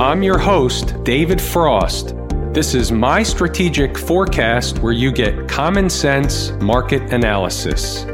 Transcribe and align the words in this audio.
I'm 0.00 0.22
your 0.22 0.38
host, 0.38 0.94
David 1.04 1.38
Frost. 1.38 2.14
This 2.54 2.74
is 2.74 2.90
my 2.90 3.22
strategic 3.22 3.98
forecast 3.98 4.78
where 4.78 4.94
you 4.94 5.12
get 5.12 5.46
common 5.46 5.90
sense 5.90 6.52
market 6.52 7.02
analysis. 7.12 8.06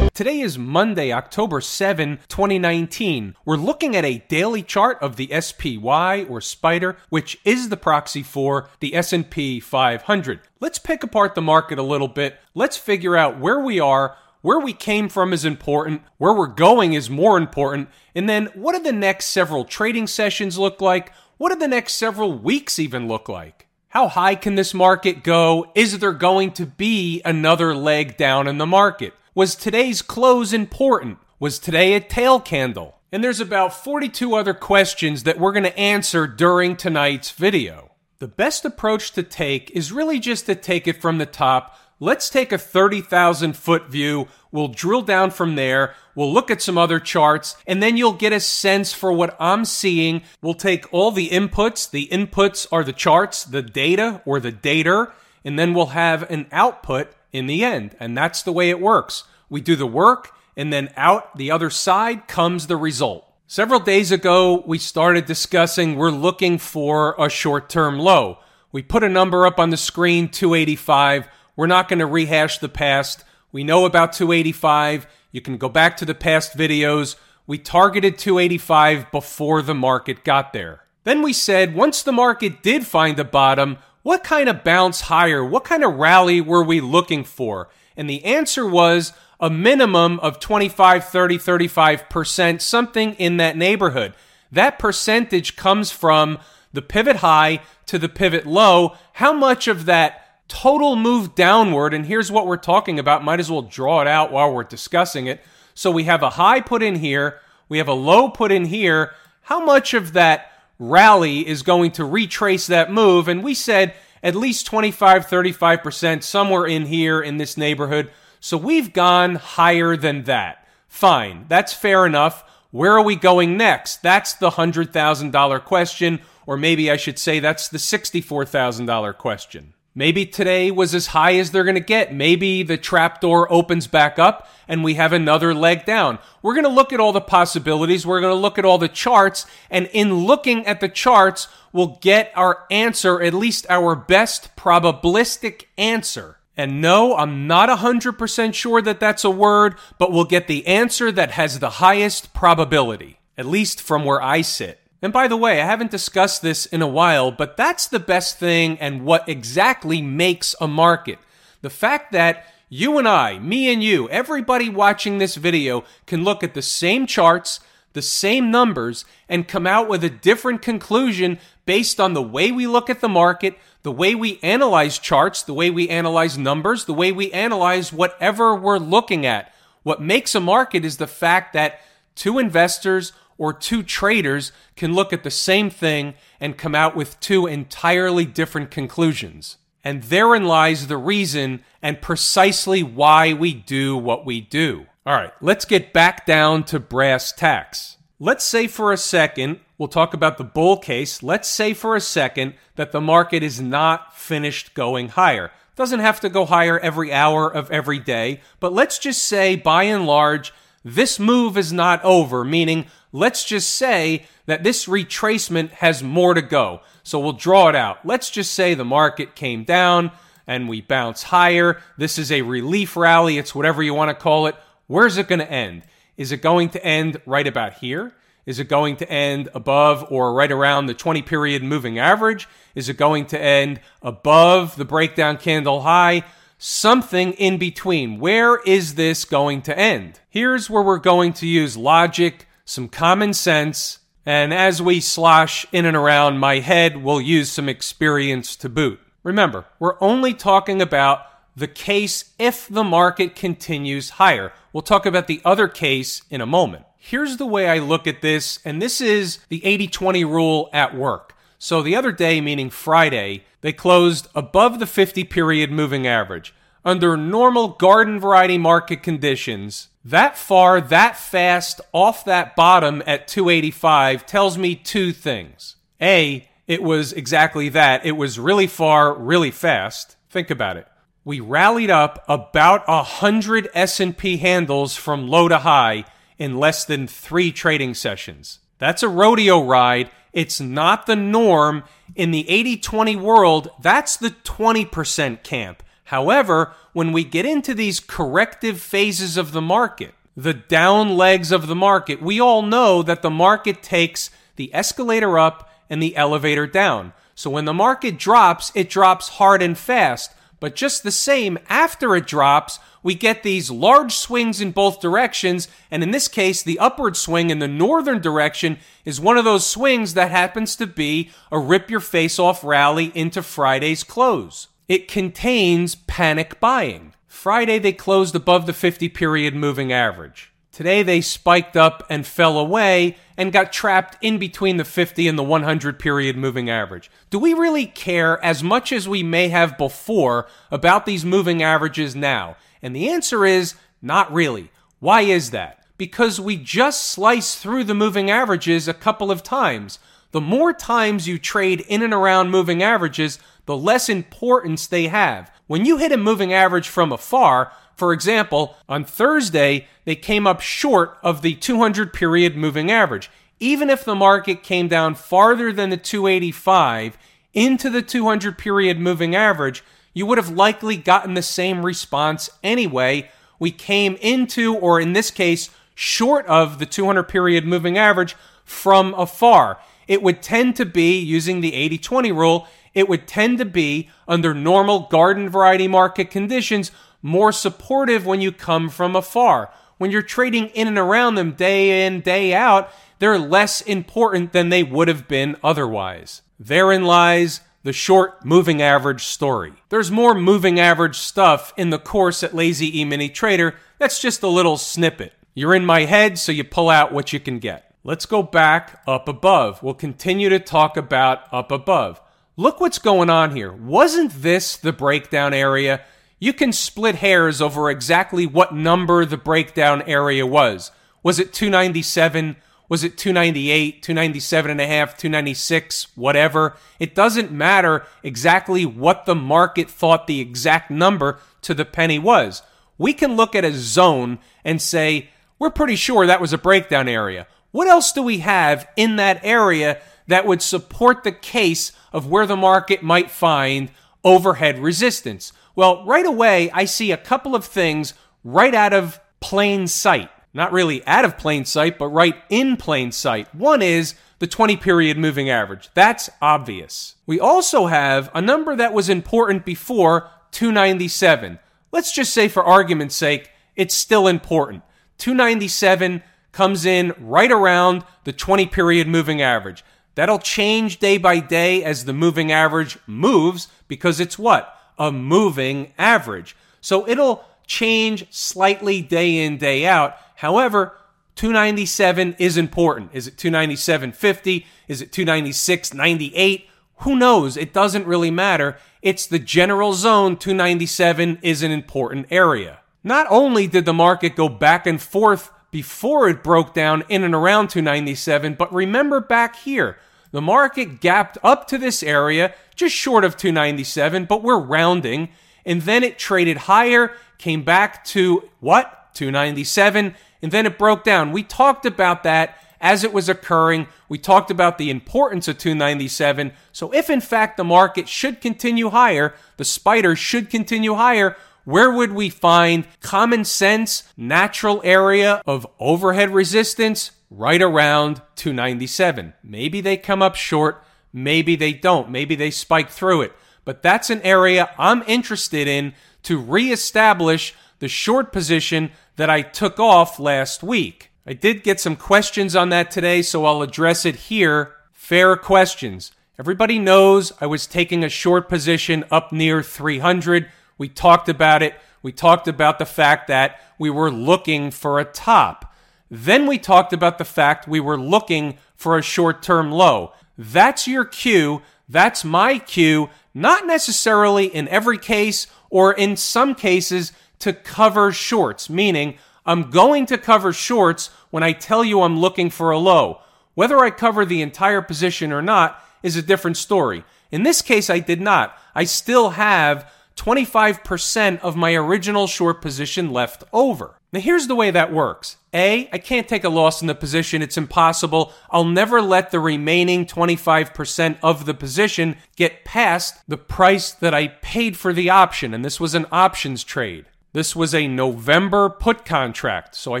Today 0.12 0.40
is 0.40 0.58
Monday, 0.58 1.12
October 1.12 1.62
7, 1.62 2.18
2019. 2.28 3.34
We're 3.46 3.56
looking 3.56 3.96
at 3.96 4.04
a 4.04 4.18
daily 4.28 4.62
chart 4.62 4.98
of 5.00 5.16
the 5.16 5.30
SPY 5.40 6.24
or 6.28 6.42
Spider, 6.42 6.98
which 7.08 7.38
is 7.46 7.70
the 7.70 7.78
proxy 7.78 8.22
for 8.22 8.68
the 8.80 8.94
S&P 8.94 9.60
500. 9.60 10.40
Let's 10.60 10.78
pick 10.78 11.02
apart 11.02 11.34
the 11.34 11.40
market 11.40 11.78
a 11.78 11.82
little 11.82 12.06
bit. 12.06 12.38
Let's 12.54 12.76
figure 12.76 13.16
out 13.16 13.38
where 13.38 13.60
we 13.60 13.80
are, 13.80 14.18
where 14.42 14.58
we 14.58 14.72
came 14.72 15.08
from 15.08 15.32
is 15.32 15.44
important, 15.44 16.02
where 16.16 16.32
we're 16.32 16.46
going 16.46 16.92
is 16.92 17.10
more 17.10 17.36
important, 17.36 17.88
and 18.14 18.28
then 18.28 18.46
what 18.54 18.74
do 18.74 18.82
the 18.82 18.92
next 18.92 19.26
several 19.26 19.64
trading 19.64 20.06
sessions 20.06 20.58
look 20.58 20.80
like? 20.80 21.12
What 21.36 21.52
do 21.52 21.58
the 21.58 21.68
next 21.68 21.94
several 21.94 22.32
weeks 22.36 22.78
even 22.78 23.08
look 23.08 23.28
like? 23.28 23.66
How 23.88 24.08
high 24.08 24.34
can 24.34 24.54
this 24.54 24.74
market 24.74 25.24
go? 25.24 25.70
Is 25.74 25.98
there 25.98 26.12
going 26.12 26.52
to 26.52 26.66
be 26.66 27.22
another 27.24 27.74
leg 27.74 28.16
down 28.16 28.46
in 28.46 28.58
the 28.58 28.66
market? 28.66 29.14
Was 29.34 29.54
today's 29.54 30.02
close 30.02 30.52
important? 30.52 31.18
Was 31.40 31.58
today 31.58 31.94
a 31.94 32.00
tail 32.00 32.38
candle? 32.38 32.96
And 33.10 33.24
there's 33.24 33.40
about 33.40 33.72
42 33.72 34.34
other 34.34 34.52
questions 34.52 35.22
that 35.22 35.38
we're 35.38 35.52
going 35.52 35.62
to 35.62 35.78
answer 35.78 36.26
during 36.26 36.76
tonight's 36.76 37.30
video. 37.30 37.92
The 38.18 38.28
best 38.28 38.64
approach 38.64 39.12
to 39.12 39.22
take 39.22 39.70
is 39.70 39.92
really 39.92 40.18
just 40.18 40.46
to 40.46 40.54
take 40.54 40.86
it 40.86 41.00
from 41.00 41.18
the 41.18 41.26
top. 41.26 41.78
Let's 42.00 42.30
take 42.30 42.52
a 42.52 42.58
30,000 42.58 43.56
foot 43.56 43.88
view. 43.88 44.28
We'll 44.52 44.68
drill 44.68 45.02
down 45.02 45.32
from 45.32 45.56
there. 45.56 45.94
We'll 46.14 46.32
look 46.32 46.50
at 46.50 46.62
some 46.62 46.78
other 46.78 47.00
charts 47.00 47.56
and 47.66 47.82
then 47.82 47.96
you'll 47.96 48.12
get 48.12 48.32
a 48.32 48.40
sense 48.40 48.92
for 48.92 49.12
what 49.12 49.36
I'm 49.40 49.64
seeing. 49.64 50.22
We'll 50.40 50.54
take 50.54 50.92
all 50.92 51.10
the 51.10 51.28
inputs. 51.30 51.90
The 51.90 52.08
inputs 52.12 52.66
are 52.70 52.84
the 52.84 52.92
charts, 52.92 53.44
the 53.44 53.62
data 53.62 54.22
or 54.24 54.38
the 54.38 54.52
data, 54.52 55.12
and 55.44 55.58
then 55.58 55.74
we'll 55.74 55.86
have 55.86 56.30
an 56.30 56.46
output 56.52 57.12
in 57.32 57.46
the 57.46 57.64
end. 57.64 57.96
And 57.98 58.16
that's 58.16 58.42
the 58.42 58.52
way 58.52 58.70
it 58.70 58.80
works. 58.80 59.24
We 59.48 59.60
do 59.60 59.76
the 59.76 59.86
work, 59.86 60.34
and 60.56 60.72
then 60.72 60.90
out 60.96 61.36
the 61.36 61.50
other 61.50 61.70
side 61.70 62.28
comes 62.28 62.66
the 62.66 62.76
result. 62.76 63.24
Several 63.46 63.80
days 63.80 64.12
ago, 64.12 64.62
we 64.66 64.78
started 64.78 65.24
discussing 65.24 65.96
we're 65.96 66.10
looking 66.10 66.58
for 66.58 67.14
a 67.18 67.30
short 67.30 67.70
term 67.70 67.98
low. 67.98 68.38
We 68.70 68.82
put 68.82 69.02
a 69.02 69.08
number 69.08 69.46
up 69.46 69.58
on 69.58 69.70
the 69.70 69.78
screen, 69.78 70.28
285. 70.28 71.28
We're 71.58 71.66
not 71.66 71.88
going 71.88 71.98
to 71.98 72.06
rehash 72.06 72.58
the 72.58 72.68
past. 72.68 73.24
We 73.50 73.64
know 73.64 73.84
about 73.84 74.12
285. 74.12 75.08
You 75.32 75.40
can 75.40 75.56
go 75.56 75.68
back 75.68 75.96
to 75.96 76.04
the 76.04 76.14
past 76.14 76.56
videos. 76.56 77.16
We 77.48 77.58
targeted 77.58 78.16
285 78.16 79.10
before 79.10 79.60
the 79.62 79.74
market 79.74 80.22
got 80.22 80.52
there. 80.52 80.84
Then 81.02 81.20
we 81.20 81.32
said 81.32 81.74
once 81.74 82.00
the 82.00 82.12
market 82.12 82.62
did 82.62 82.86
find 82.86 83.16
the 83.16 83.24
bottom, 83.24 83.78
what 84.04 84.22
kind 84.22 84.48
of 84.48 84.62
bounce 84.62 85.00
higher, 85.00 85.44
what 85.44 85.64
kind 85.64 85.82
of 85.82 85.96
rally 85.96 86.40
were 86.40 86.62
we 86.62 86.80
looking 86.80 87.24
for? 87.24 87.68
And 87.96 88.08
the 88.08 88.24
answer 88.24 88.64
was 88.64 89.12
a 89.40 89.50
minimum 89.50 90.20
of 90.20 90.38
25, 90.38 91.06
30, 91.06 91.38
35%, 91.38 92.60
something 92.60 93.14
in 93.14 93.36
that 93.38 93.56
neighborhood. 93.56 94.14
That 94.52 94.78
percentage 94.78 95.56
comes 95.56 95.90
from 95.90 96.38
the 96.72 96.82
pivot 96.82 97.16
high 97.16 97.62
to 97.86 97.98
the 97.98 98.08
pivot 98.08 98.46
low. 98.46 98.96
How 99.14 99.32
much 99.32 99.66
of 99.66 99.86
that 99.86 100.27
total 100.48 100.96
move 100.96 101.34
downward, 101.34 101.94
and 101.94 102.06
here's 102.06 102.32
what 102.32 102.46
we're 102.46 102.56
talking 102.56 102.98
about, 102.98 103.22
might 103.22 103.40
as 103.40 103.50
well 103.50 103.62
draw 103.62 104.00
it 104.00 104.08
out 104.08 104.32
while 104.32 104.52
we're 104.52 104.64
discussing 104.64 105.26
it. 105.26 105.42
So 105.74 105.90
we 105.90 106.04
have 106.04 106.22
a 106.22 106.30
high 106.30 106.60
put 106.60 106.82
in 106.82 106.96
here, 106.96 107.40
we 107.68 107.78
have 107.78 107.88
a 107.88 107.92
low 107.92 108.30
put 108.30 108.50
in 108.50 108.64
here. 108.64 109.12
How 109.42 109.64
much 109.64 109.94
of 109.94 110.14
that 110.14 110.50
rally 110.78 111.46
is 111.46 111.62
going 111.62 111.92
to 111.92 112.04
retrace 112.04 112.66
that 112.66 112.90
move? 112.90 113.28
And 113.28 113.44
we 113.44 113.54
said 113.54 113.94
at 114.22 114.34
least 114.34 114.66
25, 114.66 115.26
35%, 115.26 116.22
somewhere 116.22 116.66
in 116.66 116.86
here 116.86 117.20
in 117.20 117.36
this 117.36 117.56
neighborhood. 117.56 118.10
So 118.40 118.56
we've 118.56 118.92
gone 118.92 119.36
higher 119.36 119.96
than 119.96 120.24
that. 120.24 120.66
Fine, 120.88 121.46
that's 121.48 121.72
fair 121.72 122.06
enough. 122.06 122.44
Where 122.70 122.92
are 122.92 123.02
we 123.02 123.16
going 123.16 123.56
next? 123.56 124.02
That's 124.02 124.34
the 124.34 124.50
$100,000 124.50 125.64
question, 125.64 126.20
or 126.46 126.56
maybe 126.56 126.90
I 126.90 126.96
should 126.96 127.18
say 127.18 127.40
that's 127.40 127.68
the 127.68 127.78
$64,000 127.78 129.16
question. 129.16 129.74
Maybe 129.98 130.26
today 130.26 130.70
was 130.70 130.94
as 130.94 131.08
high 131.08 131.34
as 131.38 131.50
they're 131.50 131.64
going 131.64 131.74
to 131.74 131.80
get. 131.80 132.14
Maybe 132.14 132.62
the 132.62 132.76
trapdoor 132.76 133.52
opens 133.52 133.88
back 133.88 134.16
up 134.16 134.48
and 134.68 134.84
we 134.84 134.94
have 134.94 135.12
another 135.12 135.52
leg 135.52 135.84
down. 135.84 136.20
We're 136.40 136.54
going 136.54 136.62
to 136.62 136.70
look 136.70 136.92
at 136.92 137.00
all 137.00 137.10
the 137.10 137.20
possibilities. 137.20 138.06
We're 138.06 138.20
going 138.20 138.30
to 138.30 138.40
look 138.40 138.60
at 138.60 138.64
all 138.64 138.78
the 138.78 138.86
charts. 138.86 139.44
And 139.68 139.90
in 139.92 140.14
looking 140.14 140.64
at 140.68 140.78
the 140.78 140.88
charts, 140.88 141.48
we'll 141.72 141.98
get 142.00 142.30
our 142.36 142.64
answer, 142.70 143.20
at 143.20 143.34
least 143.34 143.66
our 143.68 143.96
best 143.96 144.54
probabilistic 144.54 145.64
answer. 145.76 146.38
And 146.56 146.80
no, 146.80 147.16
I'm 147.16 147.48
not 147.48 147.68
100% 147.68 148.54
sure 148.54 148.80
that 148.80 149.00
that's 149.00 149.24
a 149.24 149.30
word, 149.30 149.74
but 149.98 150.12
we'll 150.12 150.26
get 150.26 150.46
the 150.46 150.64
answer 150.68 151.10
that 151.10 151.32
has 151.32 151.58
the 151.58 151.70
highest 151.70 152.32
probability, 152.32 153.18
at 153.36 153.46
least 153.46 153.80
from 153.80 154.04
where 154.04 154.22
I 154.22 154.42
sit. 154.42 154.78
And 155.00 155.12
by 155.12 155.28
the 155.28 155.36
way, 155.36 155.60
I 155.60 155.66
haven't 155.66 155.92
discussed 155.92 156.42
this 156.42 156.66
in 156.66 156.82
a 156.82 156.88
while, 156.88 157.30
but 157.30 157.56
that's 157.56 157.86
the 157.86 158.00
best 158.00 158.38
thing 158.38 158.78
and 158.80 159.04
what 159.04 159.28
exactly 159.28 160.02
makes 160.02 160.56
a 160.60 160.66
market. 160.66 161.18
The 161.62 161.70
fact 161.70 162.12
that 162.12 162.46
you 162.68 162.98
and 162.98 163.08
I, 163.08 163.38
me 163.38 163.72
and 163.72 163.82
you, 163.82 164.08
everybody 164.10 164.68
watching 164.68 165.18
this 165.18 165.36
video 165.36 165.84
can 166.06 166.24
look 166.24 166.42
at 166.42 166.54
the 166.54 166.62
same 166.62 167.06
charts, 167.06 167.60
the 167.92 168.02
same 168.02 168.50
numbers, 168.50 169.04
and 169.28 169.48
come 169.48 169.66
out 169.66 169.88
with 169.88 170.02
a 170.02 170.10
different 170.10 170.62
conclusion 170.62 171.38
based 171.64 172.00
on 172.00 172.14
the 172.14 172.22
way 172.22 172.50
we 172.50 172.66
look 172.66 172.90
at 172.90 173.00
the 173.00 173.08
market, 173.08 173.56
the 173.82 173.92
way 173.92 174.14
we 174.14 174.40
analyze 174.42 174.98
charts, 174.98 175.42
the 175.42 175.54
way 175.54 175.70
we 175.70 175.88
analyze 175.88 176.36
numbers, 176.36 176.84
the 176.84 176.94
way 176.94 177.12
we 177.12 177.30
analyze 177.32 177.92
whatever 177.92 178.54
we're 178.54 178.78
looking 178.78 179.24
at. 179.24 179.54
What 179.82 180.02
makes 180.02 180.34
a 180.34 180.40
market 180.40 180.84
is 180.84 180.96
the 180.96 181.06
fact 181.06 181.52
that 181.54 181.80
two 182.14 182.38
investors 182.38 183.12
or 183.38 183.52
two 183.52 183.82
traders 183.82 184.52
can 184.76 184.92
look 184.92 185.12
at 185.12 185.22
the 185.22 185.30
same 185.30 185.70
thing 185.70 186.14
and 186.40 186.58
come 186.58 186.74
out 186.74 186.94
with 186.94 187.18
two 187.20 187.46
entirely 187.46 188.26
different 188.26 188.70
conclusions. 188.70 189.56
And 189.82 190.02
therein 190.02 190.44
lies 190.44 190.88
the 190.88 190.96
reason 190.98 191.64
and 191.80 192.02
precisely 192.02 192.82
why 192.82 193.32
we 193.32 193.54
do 193.54 193.96
what 193.96 194.26
we 194.26 194.40
do. 194.40 194.86
All 195.06 195.14
right, 195.14 195.32
let's 195.40 195.64
get 195.64 195.94
back 195.94 196.26
down 196.26 196.64
to 196.64 196.78
brass 196.78 197.32
tacks. 197.32 197.96
Let's 198.20 198.44
say 198.44 198.66
for 198.66 198.92
a 198.92 198.96
second, 198.96 199.60
we'll 199.78 199.88
talk 199.88 200.12
about 200.12 200.36
the 200.36 200.44
bull 200.44 200.76
case. 200.76 201.22
Let's 201.22 201.48
say 201.48 201.72
for 201.72 201.94
a 201.94 202.00
second 202.00 202.54
that 202.74 202.92
the 202.92 203.00
market 203.00 203.42
is 203.42 203.60
not 203.60 204.14
finished 204.14 204.74
going 204.74 205.10
higher. 205.10 205.52
Doesn't 205.76 206.00
have 206.00 206.18
to 206.20 206.28
go 206.28 206.44
higher 206.44 206.78
every 206.80 207.12
hour 207.12 207.48
of 207.48 207.70
every 207.70 208.00
day, 208.00 208.40
but 208.58 208.72
let's 208.72 208.98
just 208.98 209.24
say 209.24 209.54
by 209.54 209.84
and 209.84 210.04
large, 210.04 210.52
this 210.94 211.18
move 211.18 211.56
is 211.56 211.72
not 211.72 212.02
over, 212.04 212.44
meaning 212.44 212.86
let's 213.12 213.44
just 213.44 213.70
say 213.70 214.26
that 214.46 214.64
this 214.64 214.86
retracement 214.86 215.70
has 215.70 216.02
more 216.02 216.34
to 216.34 216.42
go. 216.42 216.80
So 217.02 217.18
we'll 217.18 217.32
draw 217.32 217.68
it 217.68 217.74
out. 217.74 218.04
Let's 218.04 218.30
just 218.30 218.52
say 218.52 218.74
the 218.74 218.84
market 218.84 219.34
came 219.34 219.64
down 219.64 220.10
and 220.46 220.68
we 220.68 220.80
bounce 220.80 221.24
higher. 221.24 221.80
This 221.96 222.18
is 222.18 222.32
a 222.32 222.42
relief 222.42 222.96
rally. 222.96 223.38
It's 223.38 223.54
whatever 223.54 223.82
you 223.82 223.94
want 223.94 224.10
to 224.10 224.14
call 224.14 224.46
it. 224.46 224.56
Where's 224.86 225.18
it 225.18 225.28
going 225.28 225.40
to 225.40 225.50
end? 225.50 225.82
Is 226.16 226.32
it 226.32 226.42
going 226.42 226.70
to 226.70 226.84
end 226.84 227.20
right 227.26 227.46
about 227.46 227.74
here? 227.74 228.14
Is 228.46 228.58
it 228.58 228.68
going 228.70 228.96
to 228.96 229.10
end 229.10 229.50
above 229.54 230.06
or 230.10 230.32
right 230.32 230.50
around 230.50 230.86
the 230.86 230.94
20 230.94 231.20
period 231.20 231.62
moving 231.62 231.98
average? 231.98 232.48
Is 232.74 232.88
it 232.88 232.96
going 232.96 233.26
to 233.26 233.38
end 233.38 233.80
above 234.00 234.76
the 234.76 234.86
breakdown 234.86 235.36
candle 235.36 235.82
high? 235.82 236.24
Something 236.60 237.34
in 237.34 237.56
between. 237.56 238.18
Where 238.18 238.56
is 238.62 238.96
this 238.96 239.24
going 239.24 239.62
to 239.62 239.78
end? 239.78 240.18
Here's 240.28 240.68
where 240.68 240.82
we're 240.82 240.98
going 240.98 241.32
to 241.34 241.46
use 241.46 241.76
logic, 241.76 242.48
some 242.64 242.88
common 242.88 243.32
sense, 243.32 244.00
and 244.26 244.52
as 244.52 244.82
we 244.82 244.98
slosh 244.98 245.66
in 245.70 245.86
and 245.86 245.96
around 245.96 246.38
my 246.38 246.58
head, 246.58 246.96
we'll 246.96 247.20
use 247.20 247.48
some 247.48 247.68
experience 247.68 248.56
to 248.56 248.68
boot. 248.68 248.98
Remember, 249.22 249.66
we're 249.78 249.96
only 250.00 250.34
talking 250.34 250.82
about 250.82 251.20
the 251.54 251.68
case 251.68 252.32
if 252.40 252.66
the 252.66 252.84
market 252.84 253.36
continues 253.36 254.10
higher. 254.10 254.52
We'll 254.72 254.82
talk 254.82 255.06
about 255.06 255.28
the 255.28 255.40
other 255.44 255.68
case 255.68 256.22
in 256.28 256.40
a 256.40 256.46
moment. 256.46 256.86
Here's 256.96 257.36
the 257.36 257.46
way 257.46 257.68
I 257.68 257.78
look 257.78 258.08
at 258.08 258.20
this, 258.20 258.58
and 258.64 258.82
this 258.82 259.00
is 259.00 259.38
the 259.48 259.64
80 259.64 259.86
20 259.86 260.24
rule 260.24 260.70
at 260.72 260.96
work. 260.96 261.36
So 261.58 261.82
the 261.82 261.96
other 261.96 262.12
day, 262.12 262.40
meaning 262.40 262.70
Friday, 262.70 263.44
they 263.60 263.72
closed 263.72 264.28
above 264.34 264.78
the 264.78 264.86
50 264.86 265.24
period 265.24 265.70
moving 265.70 266.06
average. 266.06 266.54
Under 266.84 267.16
normal 267.16 267.68
garden 267.68 268.20
variety 268.20 268.56
market 268.56 269.02
conditions, 269.02 269.88
that 270.04 270.38
far, 270.38 270.80
that 270.80 271.16
fast, 271.16 271.80
off 271.92 272.24
that 272.24 272.54
bottom 272.56 273.02
at 273.06 273.28
285 273.28 274.24
tells 274.24 274.56
me 274.56 274.74
two 274.74 275.12
things. 275.12 275.76
A, 276.00 276.48
it 276.66 276.82
was 276.82 277.12
exactly 277.12 277.68
that. 277.70 278.06
It 278.06 278.12
was 278.12 278.38
really 278.38 278.66
far, 278.66 279.12
really 279.14 279.50
fast. 279.50 280.16
Think 280.30 280.50
about 280.50 280.76
it 280.76 280.86
we 281.28 281.40
rallied 281.40 281.90
up 281.90 282.24
about 282.26 282.82
a 282.88 283.02
hundred 283.02 283.68
S&P 283.74 284.38
handles 284.38 284.96
from 284.96 285.28
low 285.28 285.46
to 285.46 285.58
high 285.58 286.02
in 286.38 286.56
less 286.56 286.86
than 286.86 287.06
three 287.06 287.52
trading 287.52 287.92
sessions. 287.92 288.60
That's 288.78 289.02
a 289.02 289.08
rodeo 289.08 289.62
ride. 289.62 290.10
It's 290.32 290.60
not 290.60 291.06
the 291.06 291.16
norm. 291.16 291.84
In 292.14 292.30
the 292.30 292.48
80 292.48 292.78
20 292.78 293.16
world, 293.16 293.70
that's 293.80 294.16
the 294.16 294.30
20% 294.30 295.42
camp. 295.42 295.82
However, 296.04 296.72
when 296.92 297.12
we 297.12 297.22
get 297.22 297.44
into 297.44 297.74
these 297.74 298.00
corrective 298.00 298.80
phases 298.80 299.36
of 299.36 299.52
the 299.52 299.60
market, 299.60 300.14
the 300.36 300.54
down 300.54 301.16
legs 301.16 301.52
of 301.52 301.66
the 301.66 301.76
market, 301.76 302.22
we 302.22 302.40
all 302.40 302.62
know 302.62 303.02
that 303.02 303.22
the 303.22 303.30
market 303.30 303.82
takes 303.82 304.30
the 304.56 304.72
escalator 304.74 305.38
up 305.38 305.70
and 305.90 306.02
the 306.02 306.16
elevator 306.16 306.66
down. 306.66 307.12
So 307.34 307.50
when 307.50 307.66
the 307.66 307.74
market 307.74 308.18
drops, 308.18 308.72
it 308.74 308.90
drops 308.90 309.28
hard 309.28 309.62
and 309.62 309.76
fast. 309.76 310.32
But 310.60 310.74
just 310.74 311.02
the 311.02 311.12
same, 311.12 311.58
after 311.68 312.16
it 312.16 312.26
drops, 312.26 312.80
we 313.02 313.14
get 313.14 313.42
these 313.42 313.70
large 313.70 314.12
swings 314.12 314.60
in 314.60 314.72
both 314.72 315.00
directions. 315.00 315.68
And 315.90 316.02
in 316.02 316.10
this 316.10 316.28
case, 316.28 316.62
the 316.62 316.78
upward 316.78 317.16
swing 317.16 317.50
in 317.50 317.60
the 317.60 317.68
northern 317.68 318.20
direction 318.20 318.78
is 319.04 319.20
one 319.20 319.36
of 319.36 319.44
those 319.44 319.66
swings 319.66 320.14
that 320.14 320.30
happens 320.30 320.74
to 320.76 320.86
be 320.86 321.30
a 321.52 321.58
rip 321.58 321.90
your 321.90 322.00
face 322.00 322.38
off 322.38 322.64
rally 322.64 323.12
into 323.14 323.42
Friday's 323.42 324.02
close. 324.02 324.68
It 324.88 325.06
contains 325.06 325.94
panic 325.94 326.58
buying. 326.58 327.14
Friday, 327.26 327.78
they 327.78 327.92
closed 327.92 328.34
above 328.34 328.66
the 328.66 328.72
50 328.72 329.08
period 329.10 329.54
moving 329.54 329.92
average. 329.92 330.52
Today 330.78 331.02
they 331.02 331.20
spiked 331.20 331.76
up 331.76 332.06
and 332.08 332.24
fell 332.24 332.56
away 332.56 333.16
and 333.36 333.50
got 333.50 333.72
trapped 333.72 334.16
in 334.20 334.38
between 334.38 334.76
the 334.76 334.84
50 334.84 335.26
and 335.26 335.36
the 335.36 335.42
100 335.42 335.98
period 335.98 336.36
moving 336.36 336.70
average. 336.70 337.10
Do 337.30 337.40
we 337.40 337.52
really 337.52 337.84
care 337.84 338.40
as 338.44 338.62
much 338.62 338.92
as 338.92 339.08
we 339.08 339.24
may 339.24 339.48
have 339.48 339.76
before 339.76 340.46
about 340.70 341.04
these 341.04 341.24
moving 341.24 341.64
averages 341.64 342.14
now? 342.14 342.54
And 342.80 342.94
the 342.94 343.08
answer 343.08 343.44
is 343.44 343.74
not 344.00 344.32
really. 344.32 344.70
Why 345.00 345.22
is 345.22 345.50
that? 345.50 345.84
Because 345.96 346.40
we 346.40 346.54
just 346.54 347.06
sliced 347.06 347.58
through 347.58 347.82
the 347.82 347.92
moving 347.92 348.30
averages 348.30 348.86
a 348.86 348.94
couple 348.94 349.32
of 349.32 349.42
times. 349.42 349.98
The 350.30 350.40
more 350.40 350.72
times 350.72 351.26
you 351.26 351.40
trade 351.40 351.80
in 351.88 352.02
and 352.02 352.14
around 352.14 352.50
moving 352.50 352.84
averages, 352.84 353.40
the 353.66 353.76
less 353.76 354.08
importance 354.08 354.86
they 354.86 355.08
have. 355.08 355.50
When 355.66 355.84
you 355.84 355.96
hit 355.96 356.12
a 356.12 356.16
moving 356.16 356.52
average 356.52 356.86
from 356.86 357.10
afar, 357.10 357.72
for 357.98 358.12
example, 358.12 358.76
on 358.88 359.04
Thursday, 359.04 359.88
they 360.04 360.14
came 360.14 360.46
up 360.46 360.60
short 360.60 361.18
of 361.20 361.42
the 361.42 361.54
200 361.56 362.12
period 362.12 362.56
moving 362.56 362.92
average. 362.92 363.28
Even 363.58 363.90
if 363.90 364.04
the 364.04 364.14
market 364.14 364.62
came 364.62 364.86
down 364.86 365.16
farther 365.16 365.72
than 365.72 365.90
the 365.90 365.96
285 365.96 367.18
into 367.54 367.90
the 367.90 368.00
200 368.00 368.56
period 368.56 369.00
moving 369.00 369.34
average, 369.34 369.82
you 370.14 370.26
would 370.26 370.38
have 370.38 370.48
likely 370.48 370.96
gotten 370.96 371.34
the 371.34 371.42
same 371.42 371.84
response 371.84 372.48
anyway. 372.62 373.28
We 373.58 373.72
came 373.72 374.14
into, 374.20 374.76
or 374.76 375.00
in 375.00 375.12
this 375.12 375.32
case, 375.32 375.68
short 375.96 376.46
of 376.46 376.78
the 376.78 376.86
200 376.86 377.24
period 377.24 377.66
moving 377.66 377.98
average 377.98 378.36
from 378.64 379.12
afar. 379.14 379.80
It 380.06 380.22
would 380.22 380.40
tend 380.40 380.76
to 380.76 380.86
be, 380.86 381.18
using 381.18 381.62
the 381.62 381.74
80 381.74 381.98
20 381.98 382.30
rule, 382.30 382.68
it 382.94 383.08
would 383.08 383.26
tend 383.26 383.58
to 383.58 383.64
be 383.64 384.08
under 384.28 384.54
normal 384.54 385.00
garden 385.00 385.48
variety 385.48 385.88
market 385.88 386.30
conditions 386.30 386.92
more 387.22 387.52
supportive 387.52 388.26
when 388.26 388.40
you 388.40 388.52
come 388.52 388.88
from 388.88 389.16
afar. 389.16 389.72
When 389.98 390.10
you're 390.10 390.22
trading 390.22 390.66
in 390.68 390.86
and 390.86 390.98
around 390.98 391.34
them 391.34 391.52
day 391.52 392.06
in, 392.06 392.20
day 392.20 392.54
out, 392.54 392.90
they're 393.18 393.38
less 393.38 393.80
important 393.80 394.52
than 394.52 394.68
they 394.68 394.82
would 394.82 395.08
have 395.08 395.26
been 395.26 395.56
otherwise. 395.62 396.42
Therein 396.58 397.04
lies 397.04 397.60
the 397.82 397.92
short 397.92 398.44
moving 398.44 398.82
average 398.82 399.24
story. 399.24 399.72
There's 399.88 400.10
more 400.10 400.34
moving 400.34 400.78
average 400.78 401.16
stuff 401.16 401.72
in 401.76 401.90
the 401.90 401.98
course 401.98 402.42
at 402.42 402.54
Lazy 402.54 403.00
E 403.00 403.04
Mini 403.04 403.28
Trader. 403.28 403.74
That's 403.98 404.20
just 404.20 404.42
a 404.42 404.48
little 404.48 404.76
snippet. 404.76 405.32
You're 405.54 405.74
in 405.74 405.86
my 405.86 406.04
head, 406.04 406.38
so 406.38 406.52
you 406.52 406.64
pull 406.64 406.90
out 406.90 407.12
what 407.12 407.32
you 407.32 407.40
can 407.40 407.58
get. 407.58 407.94
Let's 408.04 408.26
go 408.26 408.42
back 408.42 409.02
up 409.06 409.26
above. 409.28 409.82
We'll 409.82 409.94
continue 409.94 410.48
to 410.50 410.60
talk 410.60 410.96
about 410.96 411.52
up 411.52 411.72
above. 411.72 412.20
Look 412.56 412.80
what's 412.80 412.98
going 412.98 413.30
on 413.30 413.54
here. 413.54 413.72
Wasn't 413.72 414.42
this 414.42 414.76
the 414.76 414.92
breakdown 414.92 415.54
area? 415.54 416.02
You 416.38 416.52
can 416.52 416.72
split 416.72 417.16
hairs 417.16 417.60
over 417.60 417.90
exactly 417.90 418.46
what 418.46 418.74
number 418.74 419.24
the 419.24 419.36
breakdown 419.36 420.02
area 420.02 420.46
was. 420.46 420.92
Was 421.22 421.38
it 421.40 421.52
297? 421.52 422.56
Was 422.88 423.04
it 423.04 423.18
298, 423.18 424.02
297 424.02 424.70
and 424.70 424.80
a 424.80 424.86
half, 424.86 425.16
296, 425.16 426.16
whatever? 426.16 426.76
It 426.98 427.14
doesn't 427.14 427.52
matter 427.52 428.06
exactly 428.22 428.86
what 428.86 429.26
the 429.26 429.34
market 429.34 429.90
thought 429.90 430.26
the 430.26 430.40
exact 430.40 430.90
number 430.90 431.38
to 431.62 431.74
the 431.74 431.84
penny 431.84 432.18
was. 432.18 432.62
We 432.96 433.12
can 433.12 433.36
look 433.36 433.54
at 433.54 433.64
a 433.64 433.74
zone 433.74 434.38
and 434.64 434.80
say, 434.80 435.30
we're 435.58 435.70
pretty 435.70 435.96
sure 435.96 436.26
that 436.26 436.40
was 436.40 436.52
a 436.52 436.58
breakdown 436.58 437.08
area. 437.08 437.46
What 437.72 437.88
else 437.88 438.12
do 438.12 438.22
we 438.22 438.38
have 438.38 438.88
in 438.96 439.16
that 439.16 439.40
area 439.42 440.00
that 440.28 440.46
would 440.46 440.62
support 440.62 441.24
the 441.24 441.32
case 441.32 441.92
of 442.12 442.28
where 442.28 442.46
the 442.46 442.56
market 442.56 443.02
might 443.02 443.30
find 443.30 443.90
overhead 444.24 444.78
resistance? 444.78 445.52
Well, 445.74 446.04
right 446.04 446.26
away, 446.26 446.70
I 446.72 446.84
see 446.84 447.12
a 447.12 447.16
couple 447.16 447.54
of 447.54 447.64
things 447.64 448.14
right 448.44 448.74
out 448.74 448.92
of 448.92 449.20
plain 449.40 449.86
sight. 449.86 450.30
Not 450.54 450.72
really 450.72 451.06
out 451.06 451.24
of 451.24 451.38
plain 451.38 451.64
sight, 451.64 451.98
but 451.98 452.08
right 452.08 452.36
in 452.48 452.76
plain 452.76 453.12
sight. 453.12 453.54
One 453.54 453.82
is 453.82 454.14
the 454.38 454.46
20 454.46 454.76
period 454.76 455.18
moving 455.18 455.50
average. 455.50 455.90
That's 455.94 456.30
obvious. 456.40 457.16
We 457.26 457.38
also 457.38 457.86
have 457.86 458.30
a 458.34 458.40
number 458.40 458.74
that 458.76 458.92
was 458.92 459.08
important 459.08 459.64
before 459.64 460.30
297. 460.52 461.58
Let's 461.92 462.12
just 462.12 462.32
say, 462.32 462.48
for 462.48 462.64
argument's 462.64 463.16
sake, 463.16 463.50
it's 463.76 463.94
still 463.94 464.26
important. 464.26 464.82
297 465.18 466.22
comes 466.52 466.84
in 466.86 467.14
right 467.18 467.52
around 467.52 468.04
the 468.24 468.32
20 468.32 468.66
period 468.66 469.06
moving 469.06 469.42
average. 469.42 469.84
That'll 470.18 470.40
change 470.40 470.98
day 470.98 471.16
by 471.16 471.38
day 471.38 471.84
as 471.84 472.04
the 472.04 472.12
moving 472.12 472.50
average 472.50 472.98
moves 473.06 473.68
because 473.86 474.18
it's 474.18 474.36
what? 474.36 474.74
a 474.98 475.12
moving 475.12 475.92
average. 475.96 476.56
So 476.80 477.08
it'll 477.08 477.44
change 477.66 478.26
slightly 478.30 479.00
day 479.00 479.44
in, 479.44 479.58
day 479.58 479.86
out. 479.86 480.16
However, 480.34 480.96
297 481.36 482.34
is 482.40 482.56
important. 482.56 483.10
Is 483.12 483.28
it 483.28 483.36
297.50? 483.36 484.64
Is 484.88 485.00
it 485.00 485.12
296.98? 485.12 486.64
Who 487.02 487.16
knows? 487.16 487.56
It 487.56 487.72
doesn't 487.72 488.06
really 488.06 488.32
matter. 488.32 488.76
It's 489.02 489.26
the 489.26 489.38
general 489.38 489.92
zone. 489.92 490.36
297 490.36 491.38
is 491.42 491.62
an 491.62 491.70
important 491.70 492.26
area. 492.30 492.80
Not 493.04 493.28
only 493.30 493.68
did 493.68 493.84
the 493.84 493.92
market 493.92 494.34
go 494.34 494.48
back 494.48 494.84
and 494.84 495.00
forth 495.00 495.52
before 495.70 496.28
it 496.28 496.42
broke 496.42 496.74
down 496.74 497.04
in 497.08 497.22
and 497.22 497.36
around 497.36 497.68
297, 497.68 498.54
but 498.54 498.72
remember 498.72 499.20
back 499.20 499.54
here, 499.54 499.96
the 500.30 500.42
market 500.42 501.00
gapped 501.00 501.38
up 501.42 501.66
to 501.68 501.78
this 501.78 502.02
area, 502.02 502.54
just 502.74 502.94
short 502.94 503.24
of 503.24 503.36
297, 503.36 504.26
but 504.26 504.42
we're 504.42 504.58
rounding. 504.58 505.30
And 505.64 505.82
then 505.82 506.02
it 506.02 506.18
traded 506.18 506.56
higher, 506.58 507.12
came 507.38 507.62
back 507.62 508.04
to 508.06 508.48
what? 508.60 509.14
297. 509.14 510.14
And 510.42 510.52
then 510.52 510.66
it 510.66 510.78
broke 510.78 511.04
down. 511.04 511.32
We 511.32 511.42
talked 511.42 511.86
about 511.86 512.22
that 512.22 512.58
as 512.80 513.04
it 513.04 513.12
was 513.12 513.28
occurring. 513.28 513.88
We 514.08 514.18
talked 514.18 514.50
about 514.50 514.78
the 514.78 514.90
importance 514.90 515.48
of 515.48 515.58
297. 515.58 516.52
So 516.72 516.92
if 516.92 517.10
in 517.10 517.20
fact 517.20 517.56
the 517.56 517.64
market 517.64 518.08
should 518.08 518.40
continue 518.40 518.90
higher, 518.90 519.34
the 519.56 519.64
spider 519.64 520.14
should 520.14 520.50
continue 520.50 520.94
higher, 520.94 521.36
where 521.68 521.90
would 521.90 522.12
we 522.12 522.30
find 522.30 522.86
common 523.00 523.44
sense, 523.44 524.04
natural 524.16 524.80
area 524.84 525.42
of 525.46 525.66
overhead 525.78 526.30
resistance? 526.30 527.12
right 527.30 527.60
around 527.60 528.22
297. 528.36 529.34
Maybe 529.42 529.80
they 529.80 529.96
come 529.96 530.22
up 530.22 530.34
short, 530.34 530.82
maybe 531.12 531.56
they 531.56 531.72
don't, 531.72 532.10
maybe 532.10 532.34
they 532.34 532.50
spike 532.50 532.90
through 532.90 533.22
it. 533.22 533.32
But 533.64 533.82
that's 533.82 534.10
an 534.10 534.22
area 534.22 534.70
I'm 534.78 535.02
interested 535.06 535.68
in 535.68 535.92
to 536.22 536.38
reestablish 536.38 537.54
the 537.80 537.88
short 537.88 538.32
position 538.32 538.90
that 539.16 539.30
I 539.30 539.42
took 539.42 539.78
off 539.78 540.18
last 540.18 540.62
week. 540.62 541.10
I 541.26 541.34
did 541.34 541.62
get 541.62 541.78
some 541.80 541.96
questions 541.96 542.56
on 542.56 542.70
that 542.70 542.90
today, 542.90 543.20
so 543.20 543.44
I'll 543.44 543.62
address 543.62 544.06
it 544.06 544.16
here. 544.16 544.74
Fair 544.92 545.36
questions. 545.36 546.12
Everybody 546.38 546.78
knows 546.78 547.32
I 547.40 547.46
was 547.46 547.66
taking 547.66 548.02
a 548.02 548.08
short 548.08 548.48
position 548.48 549.04
up 549.10 549.32
near 549.32 549.62
300. 549.62 550.50
We 550.78 550.88
talked 550.88 551.28
about 551.28 551.62
it. 551.62 551.74
We 552.02 552.12
talked 552.12 552.48
about 552.48 552.78
the 552.78 552.86
fact 552.86 553.26
that 553.28 553.60
we 553.78 553.90
were 553.90 554.10
looking 554.10 554.70
for 554.70 554.98
a 554.98 555.04
top. 555.04 555.74
Then 556.10 556.46
we 556.46 556.58
talked 556.58 556.92
about 556.92 557.18
the 557.18 557.24
fact 557.24 557.68
we 557.68 557.80
were 557.80 558.00
looking 558.00 558.58
for 558.76 558.96
a 558.96 559.02
short 559.02 559.42
term 559.42 559.70
low. 559.70 560.12
That's 560.38 560.86
your 560.86 561.04
cue. 561.04 561.62
That's 561.88 562.24
my 562.24 562.58
cue, 562.58 563.08
not 563.34 563.66
necessarily 563.66 564.46
in 564.46 564.68
every 564.68 564.98
case 564.98 565.46
or 565.70 565.92
in 565.92 566.16
some 566.16 566.54
cases 566.54 567.12
to 567.40 567.52
cover 567.52 568.12
shorts, 568.12 568.68
meaning 568.68 569.16
I'm 569.46 569.70
going 569.70 570.06
to 570.06 570.18
cover 570.18 570.52
shorts 570.52 571.10
when 571.30 571.42
I 571.42 571.52
tell 571.52 571.82
you 571.84 572.02
I'm 572.02 572.18
looking 572.18 572.50
for 572.50 572.70
a 572.70 572.78
low. 572.78 573.22
Whether 573.54 573.78
I 573.78 573.90
cover 573.90 574.24
the 574.24 574.42
entire 574.42 574.82
position 574.82 575.32
or 575.32 575.42
not 575.42 575.82
is 576.02 576.16
a 576.16 576.22
different 576.22 576.56
story. 576.56 577.04
In 577.32 577.42
this 577.42 577.62
case, 577.62 577.90
I 577.90 577.98
did 577.98 578.20
not. 578.20 578.56
I 578.74 578.84
still 578.84 579.30
have 579.30 579.90
25% 580.18 581.40
of 581.40 581.56
my 581.56 581.74
original 581.74 582.26
short 582.26 582.60
position 582.60 583.12
left 583.12 583.44
over. 583.52 583.94
Now, 584.12 584.20
here's 584.20 584.46
the 584.46 584.56
way 584.56 584.70
that 584.70 584.92
works. 584.92 585.36
A, 585.54 585.88
I 585.92 585.98
can't 585.98 586.28
take 586.28 586.44
a 586.44 586.48
loss 586.48 586.80
in 586.80 586.88
the 586.88 586.94
position. 586.94 587.40
It's 587.40 587.56
impossible. 587.56 588.32
I'll 588.50 588.64
never 588.64 589.00
let 589.00 589.30
the 589.30 589.40
remaining 589.40 590.06
25% 590.06 591.18
of 591.22 591.46
the 591.46 591.54
position 591.54 592.16
get 592.36 592.64
past 592.64 593.22
the 593.28 593.36
price 593.36 593.92
that 593.92 594.14
I 594.14 594.28
paid 594.28 594.76
for 594.76 594.92
the 594.92 595.10
option. 595.10 595.54
And 595.54 595.64
this 595.64 595.78
was 595.78 595.94
an 595.94 596.06
options 596.10 596.64
trade. 596.64 597.06
This 597.32 597.54
was 597.54 597.74
a 597.74 597.86
November 597.86 598.70
put 598.70 599.04
contract, 599.04 599.74
so 599.74 599.94
I 599.94 600.00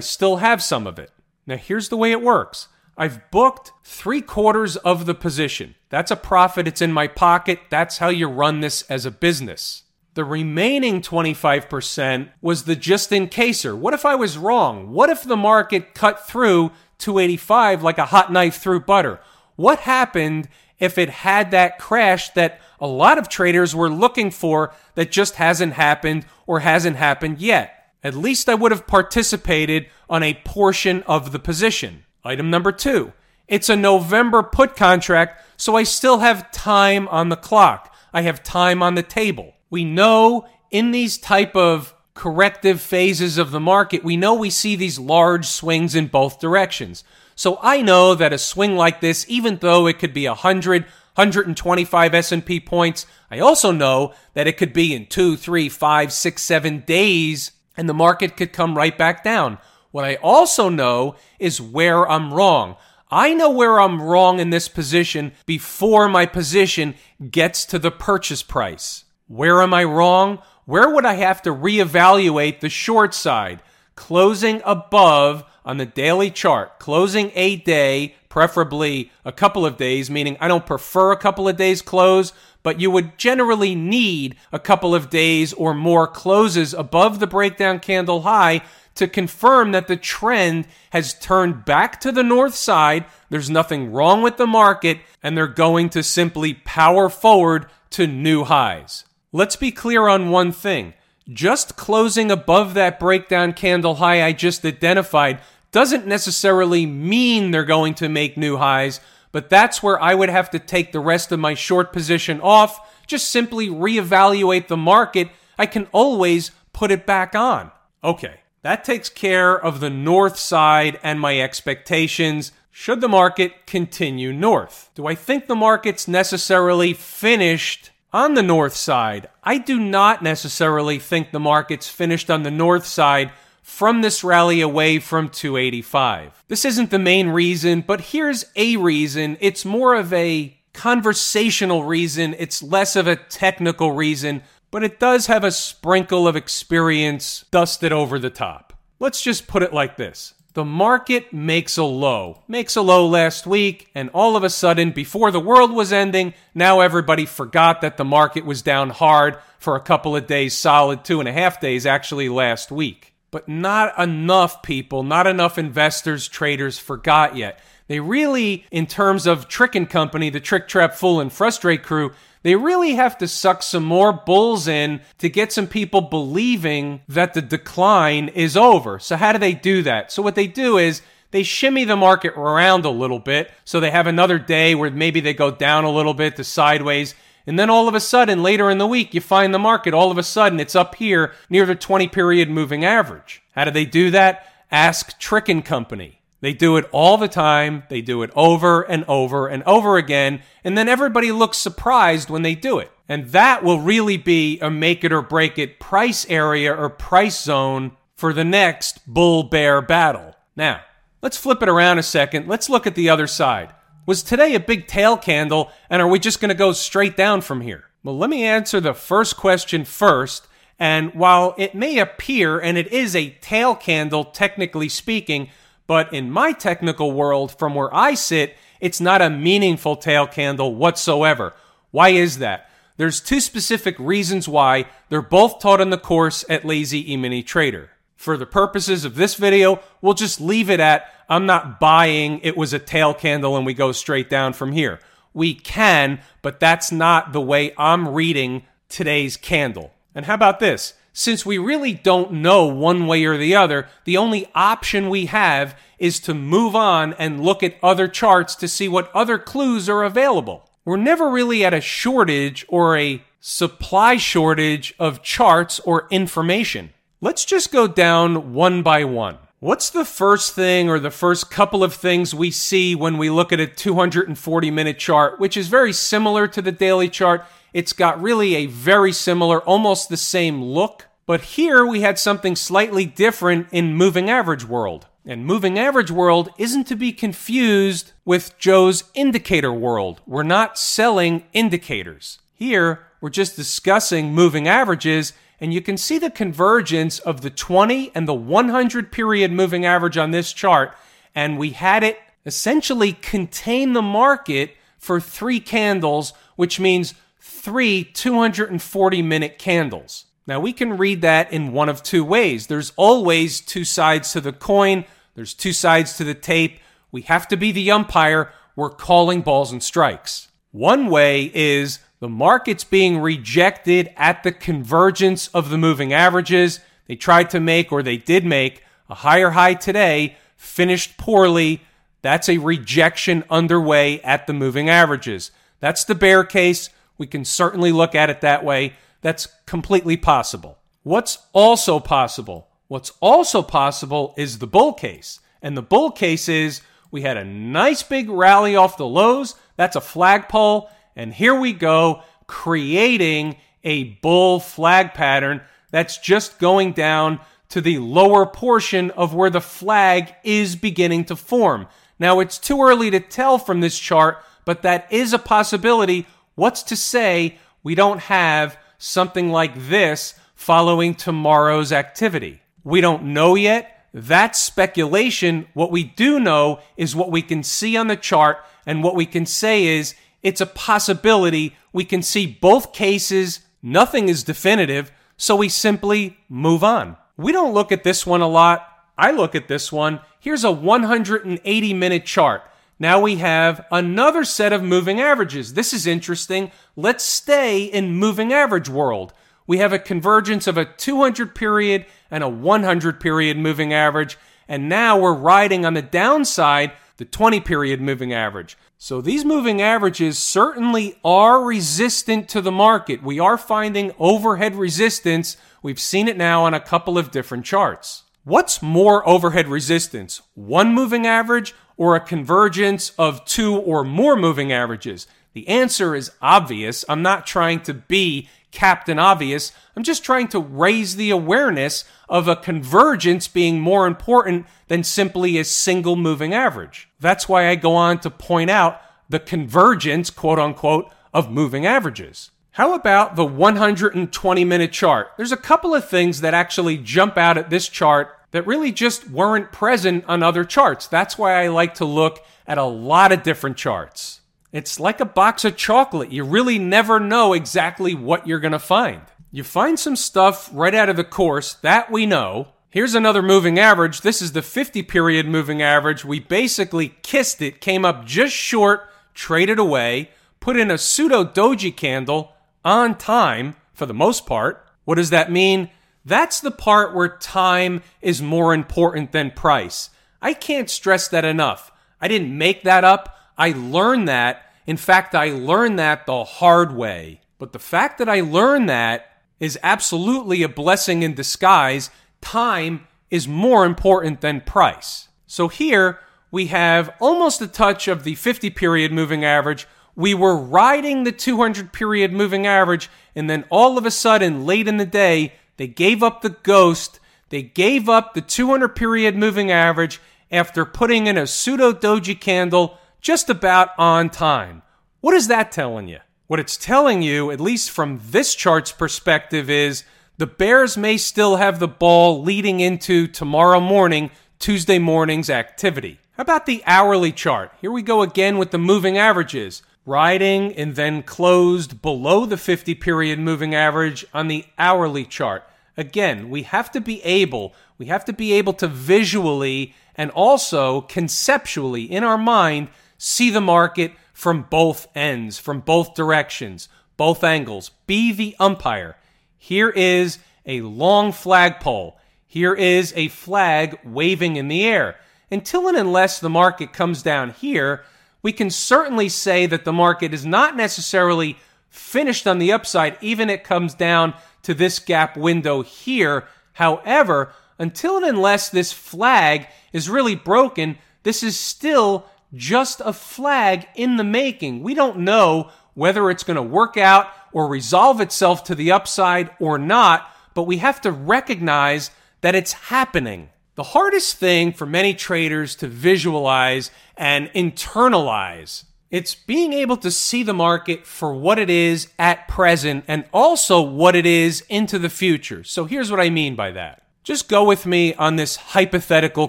still 0.00 0.36
have 0.36 0.62
some 0.62 0.86
of 0.86 0.98
it. 0.98 1.12
Now, 1.46 1.56
here's 1.56 1.90
the 1.90 1.96
way 1.96 2.10
it 2.12 2.22
works 2.22 2.68
I've 2.96 3.30
booked 3.30 3.70
three 3.84 4.20
quarters 4.20 4.76
of 4.76 5.06
the 5.06 5.14
position. 5.14 5.76
That's 5.90 6.10
a 6.10 6.16
profit. 6.16 6.66
It's 6.66 6.82
in 6.82 6.92
my 6.92 7.06
pocket. 7.06 7.60
That's 7.70 7.98
how 7.98 8.08
you 8.08 8.26
run 8.26 8.60
this 8.60 8.82
as 8.90 9.06
a 9.06 9.10
business. 9.10 9.84
The 10.18 10.24
remaining 10.24 11.00
25% 11.00 12.30
was 12.42 12.64
the 12.64 12.74
just 12.74 13.12
in 13.12 13.28
caser. 13.28 13.78
What 13.78 13.94
if 13.94 14.04
I 14.04 14.16
was 14.16 14.36
wrong? 14.36 14.90
What 14.90 15.10
if 15.10 15.22
the 15.22 15.36
market 15.36 15.94
cut 15.94 16.26
through 16.26 16.72
285 16.98 17.84
like 17.84 17.98
a 17.98 18.06
hot 18.06 18.32
knife 18.32 18.56
through 18.56 18.80
butter? 18.80 19.20
What 19.54 19.78
happened 19.78 20.48
if 20.80 20.98
it 20.98 21.08
had 21.08 21.52
that 21.52 21.78
crash 21.78 22.30
that 22.30 22.60
a 22.80 22.86
lot 22.88 23.16
of 23.16 23.28
traders 23.28 23.76
were 23.76 23.88
looking 23.88 24.32
for 24.32 24.74
that 24.96 25.12
just 25.12 25.36
hasn't 25.36 25.74
happened 25.74 26.26
or 26.48 26.58
hasn't 26.58 26.96
happened 26.96 27.38
yet? 27.38 27.92
At 28.02 28.16
least 28.16 28.48
I 28.48 28.56
would 28.56 28.72
have 28.72 28.88
participated 28.88 29.86
on 30.10 30.24
a 30.24 30.40
portion 30.44 31.04
of 31.04 31.30
the 31.30 31.38
position. 31.38 32.02
Item 32.24 32.50
number 32.50 32.72
two. 32.72 33.12
It's 33.46 33.68
a 33.68 33.76
November 33.76 34.42
put 34.42 34.74
contract, 34.74 35.44
so 35.56 35.76
I 35.76 35.84
still 35.84 36.18
have 36.18 36.50
time 36.50 37.06
on 37.06 37.28
the 37.28 37.36
clock. 37.36 37.94
I 38.12 38.22
have 38.22 38.42
time 38.42 38.82
on 38.82 38.96
the 38.96 39.04
table. 39.04 39.54
We 39.70 39.84
know 39.84 40.46
in 40.70 40.90
these 40.90 41.18
type 41.18 41.56
of 41.56 41.94
corrective 42.14 42.80
phases 42.80 43.38
of 43.38 43.50
the 43.50 43.60
market, 43.60 44.02
we 44.02 44.16
know 44.16 44.34
we 44.34 44.50
see 44.50 44.76
these 44.76 44.98
large 44.98 45.46
swings 45.46 45.94
in 45.94 46.08
both 46.08 46.40
directions. 46.40 47.04
So 47.34 47.58
I 47.62 47.82
know 47.82 48.16
that 48.16 48.32
a 48.32 48.38
swing 48.38 48.74
like 48.74 49.00
this, 49.00 49.24
even 49.28 49.58
though 49.58 49.86
it 49.86 50.00
could 50.00 50.12
be 50.12 50.26
100, 50.26 50.82
125 51.14 52.14
S&P 52.14 52.60
points, 52.60 53.06
I 53.30 53.38
also 53.38 53.70
know 53.70 54.14
that 54.34 54.48
it 54.48 54.56
could 54.56 54.72
be 54.72 54.94
in 54.94 55.06
two, 55.06 55.36
three, 55.36 55.68
five, 55.68 56.12
six, 56.12 56.42
seven 56.42 56.80
days, 56.80 57.52
and 57.76 57.88
the 57.88 57.94
market 57.94 58.36
could 58.36 58.52
come 58.52 58.76
right 58.76 58.98
back 58.98 59.22
down. 59.22 59.58
What 59.92 60.04
I 60.04 60.16
also 60.16 60.68
know 60.68 61.14
is 61.38 61.60
where 61.60 62.08
I'm 62.10 62.34
wrong. 62.34 62.76
I 63.10 63.32
know 63.34 63.50
where 63.50 63.80
I'm 63.80 64.02
wrong 64.02 64.38
in 64.40 64.50
this 64.50 64.68
position 64.68 65.32
before 65.46 66.08
my 66.08 66.26
position 66.26 66.94
gets 67.30 67.64
to 67.66 67.78
the 67.78 67.90
purchase 67.90 68.42
price. 68.42 69.04
Where 69.28 69.60
am 69.62 69.74
I 69.74 69.84
wrong? 69.84 70.38
Where 70.64 70.88
would 70.88 71.04
I 71.04 71.14
have 71.14 71.42
to 71.42 71.54
reevaluate 71.54 72.60
the 72.60 72.70
short 72.70 73.14
side? 73.14 73.62
Closing 73.94 74.62
above 74.64 75.44
on 75.66 75.76
the 75.76 75.86
daily 75.86 76.30
chart, 76.30 76.78
closing 76.78 77.30
a 77.34 77.56
day, 77.56 78.14
preferably 78.30 79.12
a 79.26 79.32
couple 79.32 79.66
of 79.66 79.76
days, 79.76 80.10
meaning 80.10 80.38
I 80.40 80.48
don't 80.48 80.64
prefer 80.64 81.12
a 81.12 81.16
couple 81.16 81.46
of 81.46 81.58
days 81.58 81.82
close, 81.82 82.32
but 82.62 82.80
you 82.80 82.90
would 82.90 83.18
generally 83.18 83.74
need 83.74 84.36
a 84.50 84.58
couple 84.58 84.94
of 84.94 85.10
days 85.10 85.52
or 85.52 85.74
more 85.74 86.06
closes 86.06 86.72
above 86.72 87.20
the 87.20 87.26
breakdown 87.26 87.80
candle 87.80 88.22
high 88.22 88.62
to 88.94 89.06
confirm 89.06 89.72
that 89.72 89.88
the 89.88 89.96
trend 89.96 90.66
has 90.90 91.12
turned 91.12 91.66
back 91.66 92.00
to 92.00 92.10
the 92.10 92.22
north 92.22 92.54
side. 92.54 93.04
There's 93.28 93.50
nothing 93.50 93.92
wrong 93.92 94.22
with 94.22 94.38
the 94.38 94.46
market, 94.46 95.00
and 95.22 95.36
they're 95.36 95.46
going 95.46 95.90
to 95.90 96.02
simply 96.02 96.54
power 96.54 97.08
forward 97.10 97.66
to 97.90 98.06
new 98.06 98.44
highs. 98.44 99.04
Let's 99.32 99.56
be 99.56 99.72
clear 99.72 100.08
on 100.08 100.30
one 100.30 100.52
thing. 100.52 100.94
Just 101.28 101.76
closing 101.76 102.30
above 102.30 102.72
that 102.72 102.98
breakdown 102.98 103.52
candle 103.52 103.96
high 103.96 104.24
I 104.24 104.32
just 104.32 104.64
identified 104.64 105.40
doesn't 105.70 106.06
necessarily 106.06 106.86
mean 106.86 107.50
they're 107.50 107.64
going 107.64 107.92
to 107.96 108.08
make 108.08 108.38
new 108.38 108.56
highs, 108.56 109.00
but 109.30 109.50
that's 109.50 109.82
where 109.82 110.00
I 110.02 110.14
would 110.14 110.30
have 110.30 110.48
to 110.52 110.58
take 110.58 110.92
the 110.92 111.00
rest 111.00 111.30
of 111.30 111.40
my 111.40 111.52
short 111.52 111.92
position 111.92 112.40
off, 112.40 113.06
just 113.06 113.28
simply 113.28 113.68
reevaluate 113.68 114.68
the 114.68 114.78
market. 114.78 115.28
I 115.58 115.66
can 115.66 115.88
always 115.92 116.50
put 116.72 116.90
it 116.90 117.04
back 117.04 117.34
on. 117.34 117.70
Okay, 118.02 118.40
that 118.62 118.82
takes 118.82 119.10
care 119.10 119.54
of 119.54 119.80
the 119.80 119.90
north 119.90 120.38
side 120.38 120.98
and 121.02 121.20
my 121.20 121.38
expectations. 121.38 122.52
Should 122.70 123.02
the 123.02 123.08
market 123.08 123.66
continue 123.66 124.32
north? 124.32 124.90
Do 124.94 125.06
I 125.06 125.14
think 125.14 125.46
the 125.46 125.54
market's 125.54 126.08
necessarily 126.08 126.94
finished 126.94 127.90
on 128.12 128.34
the 128.34 128.42
north 128.42 128.74
side? 128.74 129.28
I 129.42 129.58
do 129.58 129.78
not 129.78 130.22
necessarily 130.22 130.98
think 130.98 131.30
the 131.30 131.40
market's 131.40 131.88
finished 131.88 132.30
on 132.30 132.42
the 132.42 132.50
north 132.50 132.86
side 132.86 133.32
from 133.62 134.00
this 134.00 134.24
rally 134.24 134.60
away 134.60 134.98
from 134.98 135.28
285. 135.28 136.44
This 136.48 136.64
isn't 136.64 136.90
the 136.90 136.98
main 136.98 137.28
reason, 137.28 137.82
but 137.82 138.00
here's 138.00 138.44
a 138.56 138.76
reason. 138.76 139.36
It's 139.40 139.64
more 139.64 139.94
of 139.94 140.12
a 140.12 140.56
conversational 140.72 141.84
reason, 141.84 142.36
it's 142.38 142.62
less 142.62 142.94
of 142.94 143.06
a 143.06 143.16
technical 143.16 143.92
reason 143.92 144.42
but 144.70 144.84
it 144.84 145.00
does 145.00 145.26
have 145.26 145.44
a 145.44 145.50
sprinkle 145.50 146.28
of 146.28 146.36
experience 146.36 147.44
dusted 147.50 147.92
over 147.92 148.18
the 148.18 148.30
top. 148.30 148.72
Let's 149.00 149.22
just 149.22 149.46
put 149.46 149.62
it 149.62 149.72
like 149.72 149.96
this. 149.96 150.34
The 150.58 150.64
market 150.64 151.32
makes 151.32 151.76
a 151.76 151.84
low, 151.84 152.42
makes 152.48 152.74
a 152.74 152.82
low 152.82 153.06
last 153.06 153.46
week, 153.46 153.88
and 153.94 154.10
all 154.12 154.36
of 154.36 154.42
a 154.42 154.50
sudden, 154.50 154.90
before 154.90 155.30
the 155.30 155.38
world 155.38 155.70
was 155.70 155.92
ending, 155.92 156.34
now 156.52 156.80
everybody 156.80 157.26
forgot 157.26 157.80
that 157.80 157.96
the 157.96 158.04
market 158.04 158.44
was 158.44 158.60
down 158.60 158.90
hard 158.90 159.38
for 159.60 159.76
a 159.76 159.80
couple 159.80 160.16
of 160.16 160.26
days, 160.26 160.54
solid 160.54 161.04
two 161.04 161.20
and 161.20 161.28
a 161.28 161.32
half 161.32 161.60
days 161.60 161.86
actually 161.86 162.28
last 162.28 162.72
week. 162.72 163.14
But 163.30 163.48
not 163.48 163.96
enough 163.96 164.60
people, 164.64 165.04
not 165.04 165.28
enough 165.28 165.58
investors, 165.58 166.26
traders 166.26 166.76
forgot 166.76 167.36
yet. 167.36 167.60
They 167.86 168.00
really, 168.00 168.66
in 168.72 168.88
terms 168.88 169.28
of 169.28 169.46
Trick 169.46 169.76
and 169.76 169.88
Company, 169.88 170.28
the 170.28 170.40
Trick 170.40 170.66
Trap 170.66 170.92
Fool 170.94 171.20
and 171.20 171.32
Frustrate 171.32 171.84
crew, 171.84 172.10
they 172.48 172.56
really 172.56 172.94
have 172.94 173.18
to 173.18 173.28
suck 173.28 173.62
some 173.62 173.84
more 173.84 174.10
bulls 174.10 174.66
in 174.66 175.02
to 175.18 175.28
get 175.28 175.52
some 175.52 175.66
people 175.66 176.00
believing 176.00 177.02
that 177.06 177.34
the 177.34 177.42
decline 177.42 178.28
is 178.28 178.56
over. 178.56 178.98
So, 178.98 179.16
how 179.16 179.32
do 179.32 179.38
they 179.38 179.52
do 179.52 179.82
that? 179.82 180.10
So, 180.10 180.22
what 180.22 180.34
they 180.34 180.46
do 180.46 180.78
is 180.78 181.02
they 181.30 181.42
shimmy 181.42 181.84
the 181.84 181.94
market 181.94 182.32
around 182.38 182.86
a 182.86 182.90
little 182.90 183.18
bit. 183.18 183.52
So, 183.66 183.80
they 183.80 183.90
have 183.90 184.06
another 184.06 184.38
day 184.38 184.74
where 184.74 184.90
maybe 184.90 185.20
they 185.20 185.34
go 185.34 185.50
down 185.50 185.84
a 185.84 185.90
little 185.90 186.14
bit 186.14 186.36
to 186.36 186.44
sideways. 186.44 187.14
And 187.46 187.58
then 187.58 187.68
all 187.68 187.86
of 187.86 187.94
a 187.94 188.00
sudden, 188.00 188.42
later 188.42 188.70
in 188.70 188.78
the 188.78 188.86
week, 188.86 189.12
you 189.12 189.20
find 189.20 189.52
the 189.52 189.58
market, 189.58 189.92
all 189.92 190.10
of 190.10 190.16
a 190.16 190.22
sudden, 190.22 190.58
it's 190.58 190.74
up 190.74 190.94
here 190.94 191.34
near 191.50 191.66
the 191.66 191.74
20 191.74 192.08
period 192.08 192.48
moving 192.48 192.82
average. 192.82 193.42
How 193.52 193.66
do 193.66 193.70
they 193.72 193.84
do 193.84 194.10
that? 194.12 194.50
Ask 194.70 195.18
Trick 195.18 195.50
and 195.50 195.62
Company. 195.62 196.17
They 196.40 196.52
do 196.52 196.76
it 196.76 196.88
all 196.92 197.16
the 197.16 197.28
time. 197.28 197.82
They 197.88 198.00
do 198.00 198.22
it 198.22 198.30
over 198.36 198.82
and 198.82 199.04
over 199.08 199.48
and 199.48 199.62
over 199.64 199.96
again. 199.96 200.42
And 200.62 200.78
then 200.78 200.88
everybody 200.88 201.32
looks 201.32 201.58
surprised 201.58 202.30
when 202.30 202.42
they 202.42 202.54
do 202.54 202.78
it. 202.78 202.92
And 203.08 203.28
that 203.28 203.64
will 203.64 203.80
really 203.80 204.16
be 204.16 204.60
a 204.60 204.70
make 204.70 205.02
it 205.02 205.12
or 205.12 205.22
break 205.22 205.58
it 205.58 205.80
price 205.80 206.26
area 206.28 206.72
or 206.72 206.90
price 206.90 207.42
zone 207.42 207.96
for 208.14 208.32
the 208.32 208.44
next 208.44 209.00
bull 209.06 209.44
bear 209.44 209.80
battle. 209.80 210.36
Now, 210.54 210.82
let's 211.22 211.36
flip 211.36 211.62
it 211.62 211.68
around 211.68 211.98
a 211.98 212.02
second. 212.02 212.46
Let's 212.46 212.68
look 212.68 212.86
at 212.86 212.94
the 212.94 213.08
other 213.08 213.26
side. 213.26 213.74
Was 214.06 214.22
today 214.22 214.54
a 214.54 214.60
big 214.60 214.86
tail 214.86 215.16
candle, 215.16 215.70
and 215.90 216.00
are 216.00 216.08
we 216.08 216.18
just 216.18 216.40
going 216.40 216.48
to 216.48 216.54
go 216.54 216.72
straight 216.72 217.16
down 217.16 217.40
from 217.40 217.60
here? 217.60 217.84
Well, 218.02 218.16
let 218.16 218.30
me 218.30 218.44
answer 218.44 218.80
the 218.80 218.94
first 218.94 219.36
question 219.36 219.84
first. 219.84 220.46
And 220.78 221.12
while 221.14 221.54
it 221.58 221.74
may 221.74 221.98
appear, 221.98 222.58
and 222.58 222.78
it 222.78 222.92
is 222.92 223.16
a 223.16 223.30
tail 223.40 223.74
candle, 223.74 224.24
technically 224.24 224.88
speaking, 224.88 225.50
but 225.88 226.12
in 226.12 226.30
my 226.30 226.52
technical 226.52 227.10
world, 227.10 227.58
from 227.58 227.74
where 227.74 227.92
I 227.92 228.14
sit, 228.14 228.56
it's 228.78 229.00
not 229.00 229.22
a 229.22 229.30
meaningful 229.30 229.96
tail 229.96 230.28
candle 230.28 230.76
whatsoever. 230.76 231.54
Why 231.90 232.10
is 232.10 232.38
that? 232.38 232.70
There's 232.98 233.20
two 233.20 233.40
specific 233.40 233.98
reasons 233.98 234.46
why 234.46 234.84
they're 235.08 235.22
both 235.22 235.58
taught 235.58 235.80
in 235.80 235.90
the 235.90 235.98
course 235.98 236.44
at 236.48 236.64
Lazy 236.64 237.12
E-mini 237.12 237.42
Trader. 237.42 237.90
For 238.16 238.36
the 238.36 238.46
purposes 238.46 239.04
of 239.04 239.14
this 239.14 239.36
video, 239.36 239.80
we'll 240.02 240.14
just 240.14 240.40
leave 240.40 240.68
it 240.68 240.78
at 240.78 241.10
I'm 241.28 241.46
not 241.46 241.80
buying 241.80 242.40
it 242.42 242.56
was 242.56 242.72
a 242.72 242.78
tail 242.78 243.14
candle 243.14 243.56
and 243.56 243.64
we 243.64 243.74
go 243.74 243.92
straight 243.92 244.28
down 244.28 244.52
from 244.52 244.72
here. 244.72 245.00
We 245.32 245.54
can, 245.54 246.20
but 246.42 246.60
that's 246.60 246.92
not 246.92 247.32
the 247.32 247.40
way 247.40 247.72
I'm 247.78 248.08
reading 248.08 248.64
today's 248.88 249.36
candle. 249.36 249.92
And 250.14 250.26
how 250.26 250.34
about 250.34 250.58
this? 250.58 250.94
Since 251.12 251.44
we 251.44 251.58
really 251.58 251.92
don't 251.92 252.32
know 252.32 252.66
one 252.66 253.06
way 253.06 253.24
or 253.24 253.36
the 253.36 253.54
other, 253.54 253.88
the 254.04 254.16
only 254.16 254.48
option 254.54 255.08
we 255.08 255.26
have 255.26 255.78
is 255.98 256.20
to 256.20 256.34
move 256.34 256.76
on 256.76 257.12
and 257.14 257.42
look 257.42 257.62
at 257.62 257.76
other 257.82 258.08
charts 258.08 258.54
to 258.56 258.68
see 258.68 258.88
what 258.88 259.14
other 259.14 259.38
clues 259.38 259.88
are 259.88 260.04
available. 260.04 260.68
We're 260.84 260.96
never 260.96 261.28
really 261.28 261.64
at 261.64 261.74
a 261.74 261.80
shortage 261.80 262.64
or 262.68 262.96
a 262.96 263.22
supply 263.40 264.16
shortage 264.16 264.94
of 264.98 265.22
charts 265.22 265.80
or 265.80 266.06
information. 266.10 266.90
Let's 267.20 267.44
just 267.44 267.72
go 267.72 267.86
down 267.86 268.54
one 268.54 268.82
by 268.82 269.04
one. 269.04 269.38
What's 269.60 269.90
the 269.90 270.04
first 270.04 270.54
thing 270.54 270.88
or 270.88 271.00
the 271.00 271.10
first 271.10 271.50
couple 271.50 271.82
of 271.82 271.92
things 271.92 272.32
we 272.32 272.52
see 272.52 272.94
when 272.94 273.18
we 273.18 273.28
look 273.28 273.52
at 273.52 273.58
a 273.58 273.66
240 273.66 274.70
minute 274.70 275.00
chart, 275.00 275.40
which 275.40 275.56
is 275.56 275.66
very 275.66 275.92
similar 275.92 276.46
to 276.46 276.62
the 276.62 276.70
daily 276.70 277.08
chart? 277.08 277.44
It's 277.72 277.92
got 277.92 278.20
really 278.20 278.54
a 278.54 278.66
very 278.66 279.12
similar, 279.12 279.60
almost 279.62 280.08
the 280.08 280.16
same 280.16 280.62
look. 280.62 281.06
But 281.26 281.42
here 281.42 281.84
we 281.84 282.00
had 282.00 282.18
something 282.18 282.56
slightly 282.56 283.04
different 283.04 283.68
in 283.70 283.94
moving 283.94 284.30
average 284.30 284.64
world. 284.64 285.06
And 285.26 285.44
moving 285.44 285.78
average 285.78 286.10
world 286.10 286.48
isn't 286.56 286.86
to 286.86 286.96
be 286.96 287.12
confused 287.12 288.12
with 288.24 288.58
Joe's 288.58 289.04
indicator 289.12 289.72
world. 289.72 290.22
We're 290.26 290.42
not 290.42 290.78
selling 290.78 291.44
indicators. 291.52 292.38
Here, 292.54 293.04
we're 293.20 293.28
just 293.28 293.56
discussing 293.56 294.32
moving 294.32 294.66
averages, 294.66 295.34
and 295.60 295.74
you 295.74 295.82
can 295.82 295.98
see 295.98 296.18
the 296.18 296.30
convergence 296.30 297.18
of 297.18 297.42
the 297.42 297.50
20 297.50 298.10
and 298.14 298.26
the 298.26 298.32
100 298.32 299.12
period 299.12 299.52
moving 299.52 299.84
average 299.84 300.16
on 300.16 300.30
this 300.30 300.52
chart. 300.54 300.96
And 301.34 301.58
we 301.58 301.70
had 301.70 302.02
it 302.02 302.18
essentially 302.46 303.12
contain 303.12 303.92
the 303.92 304.00
market 304.00 304.74
for 304.96 305.20
three 305.20 305.60
candles, 305.60 306.32
which 306.56 306.80
means 306.80 307.12
three 307.48 308.04
240 308.04 309.22
minute 309.22 309.58
candles. 309.58 310.26
Now, 310.46 310.60
we 310.60 310.72
can 310.72 310.96
read 310.96 311.22
that 311.22 311.52
in 311.52 311.72
one 311.72 311.88
of 311.88 312.02
two 312.02 312.24
ways. 312.24 312.66
There's 312.66 312.92
always 312.96 313.60
two 313.60 313.84
sides 313.84 314.32
to 314.32 314.40
the 314.40 314.52
coin, 314.52 315.04
there's 315.34 315.54
two 315.54 315.72
sides 315.72 316.16
to 316.16 316.24
the 316.24 316.34
tape. 316.34 316.80
We 317.10 317.22
have 317.22 317.48
to 317.48 317.56
be 317.56 317.72
the 317.72 317.90
umpire. 317.90 318.52
We're 318.76 318.90
calling 318.90 319.42
balls 319.42 319.72
and 319.72 319.82
strikes. 319.82 320.48
One 320.72 321.06
way 321.06 321.50
is 321.54 322.00
the 322.20 322.28
market's 322.28 322.84
being 322.84 323.18
rejected 323.18 324.10
at 324.16 324.42
the 324.42 324.52
convergence 324.52 325.48
of 325.48 325.70
the 325.70 325.78
moving 325.78 326.12
averages. 326.12 326.80
They 327.06 327.16
tried 327.16 327.50
to 327.50 327.60
make, 327.60 327.92
or 327.92 328.02
they 328.02 328.16
did 328.16 328.44
make, 328.44 328.82
a 329.08 329.14
higher 329.14 329.50
high 329.50 329.74
today, 329.74 330.36
finished 330.56 331.16
poorly. 331.16 331.82
That's 332.20 332.48
a 332.48 332.58
rejection 332.58 333.44
underway 333.48 334.20
at 334.22 334.46
the 334.46 334.52
moving 334.52 334.88
averages. 334.88 335.50
That's 335.80 336.04
the 336.04 336.14
bear 336.14 336.44
case. 336.44 336.90
We 337.18 337.26
can 337.26 337.44
certainly 337.44 337.92
look 337.92 338.14
at 338.14 338.30
it 338.30 338.40
that 338.40 338.64
way. 338.64 338.94
That's 339.20 339.48
completely 339.66 340.16
possible. 340.16 340.78
What's 341.02 341.38
also 341.52 341.98
possible? 342.00 342.68
What's 342.86 343.12
also 343.20 343.60
possible 343.60 344.34
is 344.38 344.58
the 344.58 344.66
bull 344.66 344.94
case. 344.94 345.40
And 345.60 345.76
the 345.76 345.82
bull 345.82 346.10
case 346.10 346.48
is 346.48 346.80
we 347.10 347.22
had 347.22 347.36
a 347.36 347.44
nice 347.44 348.02
big 348.02 348.30
rally 348.30 348.76
off 348.76 348.96
the 348.96 349.06
lows. 349.06 349.54
That's 349.76 349.96
a 349.96 350.00
flagpole. 350.00 350.90
And 351.16 351.34
here 351.34 351.58
we 351.58 351.72
go, 351.72 352.22
creating 352.46 353.56
a 353.84 354.04
bull 354.04 354.60
flag 354.60 355.14
pattern 355.14 355.60
that's 355.90 356.18
just 356.18 356.58
going 356.58 356.92
down 356.92 357.40
to 357.70 357.80
the 357.80 357.98
lower 357.98 358.46
portion 358.46 359.10
of 359.12 359.34
where 359.34 359.50
the 359.50 359.60
flag 359.60 360.34
is 360.44 360.76
beginning 360.76 361.24
to 361.26 361.36
form. 361.36 361.86
Now, 362.18 362.40
it's 362.40 362.58
too 362.58 362.82
early 362.82 363.10
to 363.10 363.20
tell 363.20 363.58
from 363.58 363.80
this 363.80 363.98
chart, 363.98 364.42
but 364.64 364.82
that 364.82 365.10
is 365.12 365.32
a 365.32 365.38
possibility. 365.38 366.26
What's 366.58 366.82
to 366.82 366.96
say 366.96 367.56
we 367.84 367.94
don't 367.94 368.18
have 368.18 368.76
something 368.98 369.50
like 369.50 369.76
this 369.76 370.34
following 370.56 371.14
tomorrow's 371.14 371.92
activity? 371.92 372.62
We 372.82 373.00
don't 373.00 373.26
know 373.26 373.54
yet. 373.54 374.08
That's 374.12 374.58
speculation. 374.58 375.68
What 375.74 375.92
we 375.92 376.02
do 376.02 376.40
know 376.40 376.80
is 376.96 377.14
what 377.14 377.30
we 377.30 377.42
can 377.42 377.62
see 377.62 377.96
on 377.96 378.08
the 378.08 378.16
chart, 378.16 378.58
and 378.86 379.04
what 379.04 379.14
we 379.14 379.24
can 379.24 379.46
say 379.46 379.84
is 379.86 380.16
it's 380.42 380.60
a 380.60 380.66
possibility. 380.66 381.76
We 381.92 382.04
can 382.04 382.22
see 382.22 382.58
both 382.60 382.92
cases. 382.92 383.60
Nothing 383.80 384.28
is 384.28 384.42
definitive, 384.42 385.12
so 385.36 385.54
we 385.54 385.68
simply 385.68 386.38
move 386.48 386.82
on. 386.82 387.16
We 387.36 387.52
don't 387.52 387.72
look 387.72 387.92
at 387.92 388.02
this 388.02 388.26
one 388.26 388.40
a 388.40 388.48
lot. 388.48 388.84
I 389.16 389.30
look 389.30 389.54
at 389.54 389.68
this 389.68 389.92
one. 389.92 390.18
Here's 390.40 390.64
a 390.64 390.72
180 390.72 391.94
minute 391.94 392.26
chart. 392.26 392.64
Now 392.98 393.20
we 393.20 393.36
have 393.36 393.86
another 393.92 394.44
set 394.44 394.72
of 394.72 394.82
moving 394.82 395.20
averages. 395.20 395.74
This 395.74 395.92
is 395.92 396.06
interesting. 396.06 396.72
Let's 396.96 397.24
stay 397.24 397.84
in 397.84 398.12
moving 398.12 398.52
average 398.52 398.88
world 398.88 399.32
we 399.68 399.78
have 399.78 399.92
a 399.92 399.98
convergence 399.98 400.66
of 400.66 400.78
a 400.78 400.86
200 400.86 401.54
period 401.54 402.06
and 402.30 402.42
a 402.42 402.48
100 402.48 403.20
period 403.20 403.58
moving 403.58 403.92
average. 403.92 404.38
And 404.66 404.88
now 404.88 405.20
we're 405.20 405.34
riding 405.34 405.84
on 405.84 405.92
the 405.92 406.02
downside, 406.02 406.92
the 407.18 407.26
20 407.26 407.60
period 407.60 408.00
moving 408.00 408.32
average. 408.32 408.78
So 408.96 409.20
these 409.20 409.44
moving 409.44 409.82
averages 409.82 410.38
certainly 410.38 411.20
are 411.22 411.62
resistant 411.62 412.48
to 412.48 412.62
the 412.62 412.72
market. 412.72 413.22
We 413.22 413.38
are 413.38 413.58
finding 413.58 414.12
overhead 414.18 414.74
resistance. 414.74 415.58
We've 415.82 416.00
seen 416.00 416.28
it 416.28 416.38
now 416.38 416.64
on 416.64 416.72
a 416.72 416.80
couple 416.80 417.18
of 417.18 417.30
different 417.30 417.66
charts. 417.66 418.24
What's 418.44 418.80
more 418.80 419.26
overhead 419.28 419.68
resistance? 419.68 420.40
One 420.54 420.94
moving 420.94 421.26
average 421.26 421.74
or 421.98 422.16
a 422.16 422.20
convergence 422.20 423.12
of 423.18 423.44
two 423.44 423.76
or 423.76 424.02
more 424.02 424.36
moving 424.36 424.72
averages? 424.72 425.26
The 425.52 425.68
answer 425.68 426.14
is 426.14 426.32
obvious. 426.40 427.04
I'm 427.08 427.20
not 427.20 427.46
trying 427.46 427.80
to 427.82 427.92
be 427.92 428.48
Captain 428.70 429.18
Obvious. 429.18 429.72
I'm 429.96 430.02
just 430.02 430.24
trying 430.24 430.48
to 430.48 430.60
raise 430.60 431.16
the 431.16 431.30
awareness 431.30 432.04
of 432.28 432.48
a 432.48 432.56
convergence 432.56 433.48
being 433.48 433.80
more 433.80 434.06
important 434.06 434.66
than 434.86 435.02
simply 435.02 435.58
a 435.58 435.64
single 435.64 436.16
moving 436.16 436.54
average. 436.54 437.08
That's 437.18 437.48
why 437.48 437.68
I 437.68 437.74
go 437.74 437.94
on 437.94 438.20
to 438.20 438.30
point 438.30 438.70
out 438.70 439.00
the 439.28 439.40
convergence, 439.40 440.30
quote 440.30 440.58
unquote, 440.58 441.10
of 441.34 441.50
moving 441.50 441.86
averages. 441.86 442.50
How 442.72 442.94
about 442.94 443.34
the 443.34 443.44
120 443.44 444.64
minute 444.64 444.92
chart? 444.92 445.32
There's 445.36 445.52
a 445.52 445.56
couple 445.56 445.94
of 445.94 446.08
things 446.08 446.42
that 446.42 446.54
actually 446.54 446.98
jump 446.98 447.36
out 447.36 447.58
at 447.58 447.70
this 447.70 447.88
chart 447.88 448.37
that 448.50 448.66
really 448.66 448.92
just 448.92 449.28
weren't 449.28 449.72
present 449.72 450.24
on 450.26 450.42
other 450.42 450.64
charts. 450.64 451.06
That's 451.06 451.36
why 451.36 451.62
I 451.62 451.68
like 451.68 451.94
to 451.94 452.04
look 452.04 452.44
at 452.66 452.78
a 452.78 452.84
lot 452.84 453.32
of 453.32 453.42
different 453.42 453.76
charts. 453.76 454.40
It's 454.72 455.00
like 455.00 455.20
a 455.20 455.24
box 455.24 455.64
of 455.64 455.76
chocolate. 455.76 456.32
You 456.32 456.44
really 456.44 456.78
never 456.78 457.18
know 457.18 457.52
exactly 457.52 458.14
what 458.14 458.46
you're 458.46 458.60
going 458.60 458.72
to 458.72 458.78
find. 458.78 459.22
You 459.50 459.64
find 459.64 459.98
some 459.98 460.16
stuff 460.16 460.68
right 460.72 460.94
out 460.94 461.08
of 461.08 461.16
the 461.16 461.24
course, 461.24 461.74
that 461.74 462.10
we 462.10 462.26
know. 462.26 462.68
Here's 462.90 463.14
another 463.14 463.42
moving 463.42 463.78
average. 463.78 464.20
This 464.20 464.42
is 464.42 464.52
the 464.52 464.62
50 464.62 465.02
period 465.04 465.46
moving 465.46 465.80
average. 465.80 466.24
We 466.24 466.40
basically 466.40 467.14
kissed 467.22 467.62
it, 467.62 467.80
came 467.80 468.04
up 468.04 468.26
just 468.26 468.54
short, 468.54 469.08
traded 469.34 469.78
away, 469.78 470.30
put 470.60 470.76
in 470.76 470.90
a 470.90 470.98
pseudo 470.98 471.44
doji 471.44 471.94
candle 471.94 472.52
on 472.84 473.16
time 473.16 473.76
for 473.94 474.04
the 474.04 474.14
most 474.14 474.46
part. 474.46 474.86
What 475.04 475.14
does 475.14 475.30
that 475.30 475.50
mean? 475.50 475.90
That's 476.28 476.60
the 476.60 476.70
part 476.70 477.14
where 477.14 477.38
time 477.38 478.02
is 478.20 478.42
more 478.42 478.74
important 478.74 479.32
than 479.32 479.50
price. 479.50 480.10
I 480.42 480.52
can't 480.52 480.90
stress 480.90 481.26
that 481.28 481.46
enough. 481.46 481.90
I 482.20 482.28
didn't 482.28 482.56
make 482.56 482.82
that 482.82 483.02
up. 483.02 483.34
I 483.56 483.72
learned 483.72 484.28
that. 484.28 484.70
In 484.86 484.98
fact, 484.98 485.34
I 485.34 485.50
learned 485.50 485.98
that 485.98 486.26
the 486.26 486.44
hard 486.44 486.94
way. 486.94 487.40
But 487.58 487.72
the 487.72 487.78
fact 487.78 488.18
that 488.18 488.28
I 488.28 488.42
learned 488.42 488.90
that 488.90 489.38
is 489.58 489.78
absolutely 489.82 490.62
a 490.62 490.68
blessing 490.68 491.22
in 491.22 491.32
disguise. 491.32 492.10
Time 492.42 493.06
is 493.30 493.48
more 493.48 493.86
important 493.86 494.42
than 494.42 494.60
price. 494.60 495.28
So 495.46 495.68
here 495.68 496.20
we 496.50 496.66
have 496.66 497.10
almost 497.20 497.62
a 497.62 497.66
touch 497.66 498.06
of 498.06 498.24
the 498.24 498.34
50 498.34 498.68
period 498.70 499.12
moving 499.12 499.46
average. 499.46 499.86
We 500.14 500.34
were 500.34 500.56
riding 500.56 501.24
the 501.24 501.32
200 501.32 501.90
period 501.92 502.32
moving 502.32 502.66
average, 502.66 503.08
and 503.34 503.48
then 503.48 503.64
all 503.70 503.96
of 503.96 504.04
a 504.04 504.10
sudden, 504.10 504.66
late 504.66 504.88
in 504.88 504.98
the 504.98 505.06
day, 505.06 505.54
they 505.78 505.86
gave 505.86 506.22
up 506.22 506.42
the 506.42 506.50
ghost. 506.50 507.18
They 507.48 507.62
gave 507.62 508.08
up 508.08 508.34
the 508.34 508.42
200 508.42 508.88
period 508.90 509.34
moving 509.34 509.70
average 509.70 510.20
after 510.50 510.84
putting 510.84 511.26
in 511.26 511.38
a 511.38 511.46
pseudo 511.46 511.92
doji 511.92 512.38
candle 512.38 512.98
just 513.20 513.48
about 513.48 513.90
on 513.98 514.28
time. 514.28 514.82
What 515.20 515.34
is 515.34 515.48
that 515.48 515.72
telling 515.72 516.08
you? 516.08 516.18
What 516.46 516.60
it's 516.60 516.76
telling 516.76 517.22
you, 517.22 517.50
at 517.50 517.60
least 517.60 517.90
from 517.90 518.20
this 518.22 518.54
chart's 518.54 518.92
perspective, 518.92 519.68
is 519.68 520.04
the 520.38 520.46
Bears 520.46 520.96
may 520.96 521.16
still 521.16 521.56
have 521.56 521.78
the 521.78 521.88
ball 521.88 522.42
leading 522.42 522.80
into 522.80 523.26
tomorrow 523.26 523.80
morning, 523.80 524.30
Tuesday 524.58 524.98
morning's 524.98 525.50
activity. 525.50 526.18
How 526.32 526.42
about 526.42 526.66
the 526.66 526.82
hourly 526.86 527.32
chart? 527.32 527.72
Here 527.80 527.92
we 527.92 528.02
go 528.02 528.22
again 528.22 528.56
with 528.58 528.70
the 528.70 528.78
moving 528.78 529.18
averages. 529.18 529.82
Riding 530.06 530.72
and 530.72 530.94
then 530.94 531.22
closed 531.22 532.00
below 532.00 532.46
the 532.46 532.56
50 532.56 532.94
period 532.94 533.38
moving 533.38 533.74
average 533.74 534.24
on 534.32 534.48
the 534.48 534.64
hourly 534.78 535.26
chart. 535.26 535.67
Again, 535.98 536.48
we 536.48 536.62
have 536.62 536.92
to 536.92 537.00
be 537.00 537.20
able, 537.24 537.74
we 537.98 538.06
have 538.06 538.24
to 538.26 538.32
be 538.32 538.52
able 538.52 538.72
to 538.74 538.86
visually 538.86 539.96
and 540.14 540.30
also 540.30 541.00
conceptually 541.00 542.04
in 542.04 542.22
our 542.22 542.38
mind 542.38 542.88
see 543.18 543.50
the 543.50 543.60
market 543.60 544.12
from 544.32 544.62
both 544.70 545.08
ends, 545.16 545.58
from 545.58 545.80
both 545.80 546.14
directions, 546.14 546.88
both 547.16 547.42
angles. 547.42 547.90
Be 548.06 548.32
the 548.32 548.54
umpire. 548.60 549.16
Here 549.56 549.90
is 549.90 550.38
a 550.64 550.82
long 550.82 551.32
flagpole. 551.32 552.16
Here 552.46 552.74
is 552.74 553.12
a 553.16 553.26
flag 553.26 553.98
waving 554.04 554.54
in 554.54 554.68
the 554.68 554.84
air. 554.84 555.16
Until 555.50 555.88
and 555.88 555.96
unless 555.96 556.38
the 556.38 556.48
market 556.48 556.92
comes 556.92 557.22
down 557.22 557.50
here, 557.50 558.04
we 558.40 558.52
can 558.52 558.70
certainly 558.70 559.28
say 559.28 559.66
that 559.66 559.84
the 559.84 559.92
market 559.92 560.32
is 560.32 560.46
not 560.46 560.76
necessarily 560.76 561.56
finished 561.90 562.46
on 562.46 562.60
the 562.60 562.70
upside, 562.70 563.16
even 563.20 563.50
it 563.50 563.64
comes 563.64 563.94
down 563.94 564.34
to 564.62 564.74
this 564.74 564.98
gap 564.98 565.36
window 565.36 565.82
here. 565.82 566.46
However, 566.74 567.52
until 567.78 568.16
and 568.16 568.26
unless 568.26 568.68
this 568.68 568.92
flag 568.92 569.68
is 569.92 570.10
really 570.10 570.34
broken, 570.34 570.98
this 571.22 571.42
is 571.42 571.58
still 571.58 572.26
just 572.54 573.00
a 573.04 573.12
flag 573.12 573.86
in 573.94 574.16
the 574.16 574.24
making. 574.24 574.82
We 574.82 574.94
don't 574.94 575.18
know 575.18 575.70
whether 575.94 576.30
it's 576.30 576.44
going 576.44 576.56
to 576.56 576.62
work 576.62 576.96
out, 576.96 577.26
or 577.52 577.66
resolve 577.66 578.20
itself 578.20 578.64
to 578.64 578.74
the 578.74 578.92
upside 578.92 579.50
or 579.58 579.78
not, 579.78 580.30
but 580.54 580.62
we 580.62 580.78
have 580.78 581.00
to 581.00 581.10
recognize 581.10 582.10
that 582.40 582.54
it's 582.54 582.72
happening. 582.72 583.48
The 583.74 583.82
hardest 583.82 584.36
thing 584.36 584.72
for 584.72 584.86
many 584.86 585.14
traders 585.14 585.76
to 585.76 585.88
visualize 585.88 586.90
and 587.16 587.48
internalize 587.48 588.84
it's 589.10 589.34
being 589.34 589.72
able 589.72 589.96
to 589.98 590.10
see 590.10 590.42
the 590.42 590.54
market 590.54 591.06
for 591.06 591.34
what 591.34 591.58
it 591.58 591.70
is 591.70 592.08
at 592.18 592.46
present 592.46 593.04
and 593.08 593.24
also 593.32 593.80
what 593.80 594.14
it 594.14 594.26
is 594.26 594.62
into 594.68 594.98
the 594.98 595.08
future. 595.08 595.64
So 595.64 595.86
here's 595.86 596.10
what 596.10 596.20
I 596.20 596.30
mean 596.30 596.54
by 596.54 596.72
that. 596.72 597.02
Just 597.24 597.48
go 597.48 597.64
with 597.64 597.86
me 597.86 598.14
on 598.14 598.36
this 598.36 598.56
hypothetical 598.56 599.48